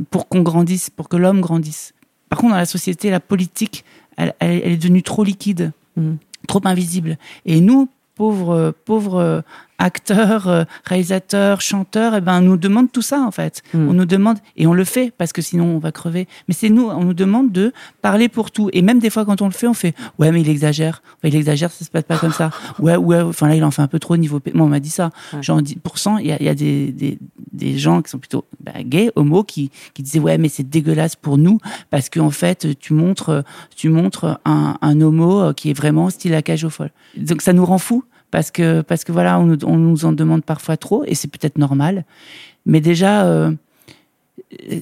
pour 0.10 0.28
qu'on 0.28 0.42
grandisse, 0.42 0.90
pour 0.90 1.10
que 1.10 1.18
l'homme 1.18 1.42
grandisse. 1.42 1.94
Par 2.30 2.40
contre, 2.40 2.54
dans 2.54 2.58
la 2.60 2.66
société, 2.66 3.10
la 3.10 3.20
politique, 3.20 3.84
elle, 4.18 4.34
est 4.40 4.78
devenue 4.78 5.04
trop 5.04 5.24
liquide, 5.24 5.74
Mhm. 5.98 6.18
trop 6.48 6.62
invisible. 6.64 7.18
Et 7.46 7.60
nous, 7.60 7.90
pauvres, 8.16 8.74
pauvres 8.86 9.44
acteurs, 9.82 10.48
euh, 10.48 10.64
réalisateurs, 10.86 11.60
chanteurs, 11.60 12.16
eh 12.16 12.22
ben, 12.22 12.38
on 12.38 12.42
nous 12.42 12.58
demande 12.58 12.92
tout 12.92 13.02
ça, 13.02 13.22
en 13.22 13.32
fait. 13.32 13.64
Mhm. 13.74 13.90
On 13.90 13.94
nous 13.94 14.06
demande, 14.06 14.38
et 14.56 14.68
on 14.68 14.74
le 14.74 14.84
fait, 14.84 15.12
parce 15.18 15.34
que 15.34 15.42
sinon 15.42 15.66
on 15.76 15.80
va 15.80 15.92
crever. 15.92 16.28
Mais 16.48 16.54
c'est 16.54 16.70
nous, 16.70 16.88
on 16.88 17.04
nous 17.04 17.14
demande 17.16 17.52
de 17.52 17.74
parler 18.02 18.30
pour 18.30 18.52
tout. 18.52 18.70
Et 18.74 18.84
même 18.84 19.00
des 19.00 19.10
fois, 19.10 19.26
quand 19.26 19.42
on 19.42 19.48
le 19.48 19.54
fait, 19.54 19.68
on 19.68 19.74
fait, 19.74 19.96
ouais, 20.20 20.32
mais 20.32 20.42
il 20.42 20.50
exagère. 20.50 21.02
Ouais, 21.24 21.30
il 21.30 21.36
exagère, 21.36 21.72
ça 21.72 21.84
se 21.84 21.90
passe 21.90 22.04
pas 22.04 22.18
comme 22.18 22.32
ça. 22.32 22.52
Ouais, 22.80 22.96
ouais, 22.96 23.22
enfin 23.22 23.48
là, 23.48 23.56
il 23.56 23.64
en 23.64 23.72
fait 23.72 23.82
un 23.82 23.88
peu 23.88 24.00
trop 24.00 24.14
au 24.14 24.18
niveau. 24.18 24.40
Moi, 24.54 24.66
on 24.66 24.70
m'a 24.70 24.80
dit 24.80 24.90
ça. 24.90 25.12
Ouais. 25.34 25.44
Genre 25.44 25.62
10%, 25.62 26.18
il 26.20 26.28
y 26.28 26.32
a, 26.32 26.38
il 26.40 26.46
y 26.46 26.50
a 26.50 26.56
des, 26.56 26.92
des, 26.92 27.20
des 27.52 27.78
gens 27.78 28.02
qui 28.02 28.10
sont 28.10 28.18
plutôt 28.18 28.46
bah, 28.60 28.72
gays, 28.84 29.12
homo, 29.16 29.44
qui, 29.44 29.72
qui 29.94 30.04
disaient, 30.04 30.20
ouais, 30.20 30.38
mais 30.38 30.50
c'est 30.50 30.68
dégueulasse 30.68 31.16
pour 31.16 31.38
nous, 31.38 31.60
parce 31.90 32.10
qu'en 32.10 32.32
fait, 32.32 32.80
tu 32.80 32.94
montres, 32.94 33.44
tu 33.76 33.90
montres 33.90 34.40
un, 34.46 34.78
un 34.82 35.02
homo 35.02 35.42
euh, 35.42 35.54
qui 35.54 35.70
est 35.70 35.74
vraiment 35.74 36.10
style 36.10 36.32
la 36.32 36.42
cage 36.42 36.64
aux 36.64 36.70
folles. 36.70 36.92
Donc 37.18 37.42
ça 37.42 37.54
nous 37.54 37.66
rend 37.66 37.78
fous. 37.78 38.04
Parce 38.32 38.50
que, 38.52 38.82
parce 38.82 39.04
que 39.04 39.12
voilà, 39.12 39.40
on 39.40 39.46
nous, 39.78 40.06
en 40.06 40.14
demande 40.14 40.44
parfois 40.44 40.78
trop, 40.78 41.04
et 41.06 41.16
c'est 41.16 41.28
peut-être 41.28 41.58
normal. 41.58 42.06
Mais 42.66 42.80
déjà, 42.82 43.26
euh, 43.26 43.52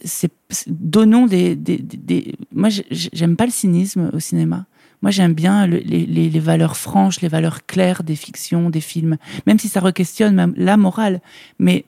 c'est, 0.05 0.31
donnons 0.67 1.25
des, 1.25 1.55
des, 1.55 1.77
des- 1.77 2.35
Moi, 2.53 2.69
j'ai- 2.69 2.85
j'aime 2.91 3.35
pas 3.35 3.45
le 3.45 3.51
cynisme 3.51 4.09
au 4.13 4.19
cinéma. 4.19 4.65
Moi, 5.01 5.11
j'aime 5.11 5.33
bien 5.33 5.65
le- 5.65 5.77
les, 5.77 6.39
valeurs 6.39 6.75
franches, 6.77 7.21
les 7.21 7.27
valeurs 7.29 7.65
claires 7.65 8.03
des 8.03 8.15
fictions, 8.15 8.69
des 8.69 8.81
films, 8.81 9.17
même 9.47 9.57
si 9.59 9.67
ça 9.69 9.79
re-questionne 9.79 10.53
la 10.57 10.77
morale. 10.77 11.21
Mais 11.57 11.85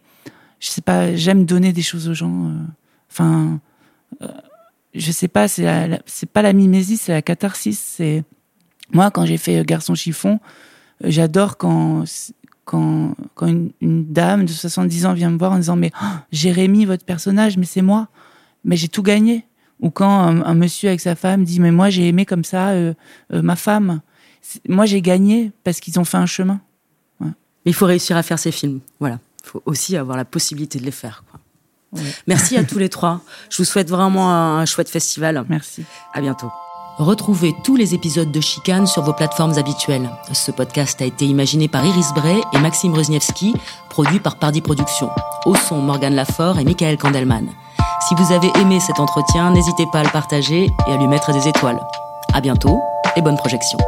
je 0.59 0.69
sais 0.69 0.81
pas, 0.81 1.15
j'aime 1.15 1.45
donner 1.45 1.73
des 1.73 1.81
choses 1.81 2.07
aux 2.09 2.13
gens. 2.13 2.45
euh, 2.47 2.53
Enfin, 3.11 3.59
euh, 4.21 4.27
je 4.95 5.11
sais 5.11 5.27
pas, 5.27 5.47
c'est 5.49 5.67
c'est 6.05 6.29
pas 6.29 6.41
la 6.41 6.53
mimésis, 6.53 7.01
c'est 7.01 7.11
la 7.11 7.21
catharsis. 7.21 7.77
C'est 7.79 8.23
moi 8.93 9.11
quand 9.11 9.25
j'ai 9.25 9.37
fait 9.37 9.59
euh, 9.59 9.63
Garçon 9.65 9.95
chiffon, 9.95 10.39
j'adore 11.03 11.57
quand 11.57 12.03
quand, 12.65 13.15
quand 13.35 13.47
une, 13.47 13.71
une 13.81 14.05
dame 14.05 14.45
de 14.45 14.51
70 14.51 15.05
ans 15.05 15.13
vient 15.13 15.29
me 15.29 15.37
voir 15.37 15.51
en 15.51 15.57
disant 15.57 15.75
mais 15.75 15.91
oh, 16.01 16.05
Jérémy 16.31 16.85
votre 16.85 17.03
personnage 17.03 17.57
mais 17.57 17.65
c'est 17.65 17.81
moi 17.81 18.07
mais 18.63 18.77
j'ai 18.77 18.87
tout 18.87 19.03
gagné 19.03 19.45
ou 19.79 19.89
quand 19.89 20.09
un, 20.09 20.43
un 20.43 20.53
monsieur 20.53 20.89
avec 20.89 21.01
sa 21.01 21.15
femme 21.15 21.43
dit 21.43 21.59
mais 21.59 21.71
moi 21.71 21.89
j'ai 21.89 22.07
aimé 22.07 22.25
comme 22.25 22.43
ça 22.43 22.69
euh, 22.69 22.93
euh, 23.33 23.41
ma 23.41 23.55
femme 23.55 24.01
moi 24.67 24.85
j'ai 24.85 25.01
gagné 25.01 25.51
parce 25.63 25.79
qu'ils 25.79 25.99
ont 25.99 26.05
fait 26.05 26.17
un 26.17 26.25
chemin 26.25 26.61
Mais 27.65 27.71
il 27.71 27.73
faut 27.73 27.85
réussir 27.85 28.17
à 28.17 28.23
faire 28.23 28.39
ces 28.39 28.51
films. 28.51 28.79
Voilà. 28.99 29.19
Il 29.43 29.49
faut 29.49 29.63
aussi 29.65 29.97
avoir 29.97 30.17
la 30.17 30.25
possibilité 30.25 30.79
de 30.79 30.85
les 30.85 30.91
faire. 30.91 31.23
quoi. 31.29 31.39
Merci 32.27 32.57
à 32.57 32.63
tous 32.63 32.79
les 32.79 32.89
trois. 32.89 33.21
Je 33.49 33.57
vous 33.57 33.65
souhaite 33.65 33.89
vraiment 33.89 34.31
un 34.31 34.65
chouette 34.65 34.89
festival. 34.89 35.43
merci 35.49 35.83
À 36.13 36.21
bientôt. 36.21 36.51
Retrouvez 37.01 37.55
tous 37.63 37.75
les 37.75 37.95
épisodes 37.95 38.31
de 38.31 38.39
Chicane 38.39 38.85
sur 38.85 39.01
vos 39.01 39.13
plateformes 39.13 39.57
habituelles. 39.57 40.07
Ce 40.33 40.51
podcast 40.51 41.01
a 41.01 41.05
été 41.05 41.25
imaginé 41.25 41.67
par 41.67 41.83
Iris 41.83 42.13
Bray 42.13 42.39
et 42.53 42.59
Maxime 42.59 42.93
Rezniewski, 42.93 43.55
produit 43.89 44.19
par 44.19 44.35
Pardi 44.35 44.61
Productions. 44.61 45.09
Au 45.47 45.55
son, 45.55 45.81
Morgane 45.81 46.13
Lafort 46.13 46.59
et 46.59 46.63
Michael 46.63 46.99
Kandelman. 46.99 47.49
Si 48.07 48.13
vous 48.13 48.31
avez 48.31 48.51
aimé 48.61 48.79
cet 48.79 48.99
entretien, 48.99 49.49
n'hésitez 49.49 49.87
pas 49.91 50.01
à 50.01 50.03
le 50.03 50.11
partager 50.11 50.69
et 50.87 50.91
à 50.93 50.97
lui 50.97 51.07
mettre 51.07 51.33
des 51.33 51.47
étoiles. 51.47 51.79
À 52.35 52.39
bientôt 52.39 52.79
et 53.15 53.21
bonne 53.23 53.37
projection. 53.37 53.79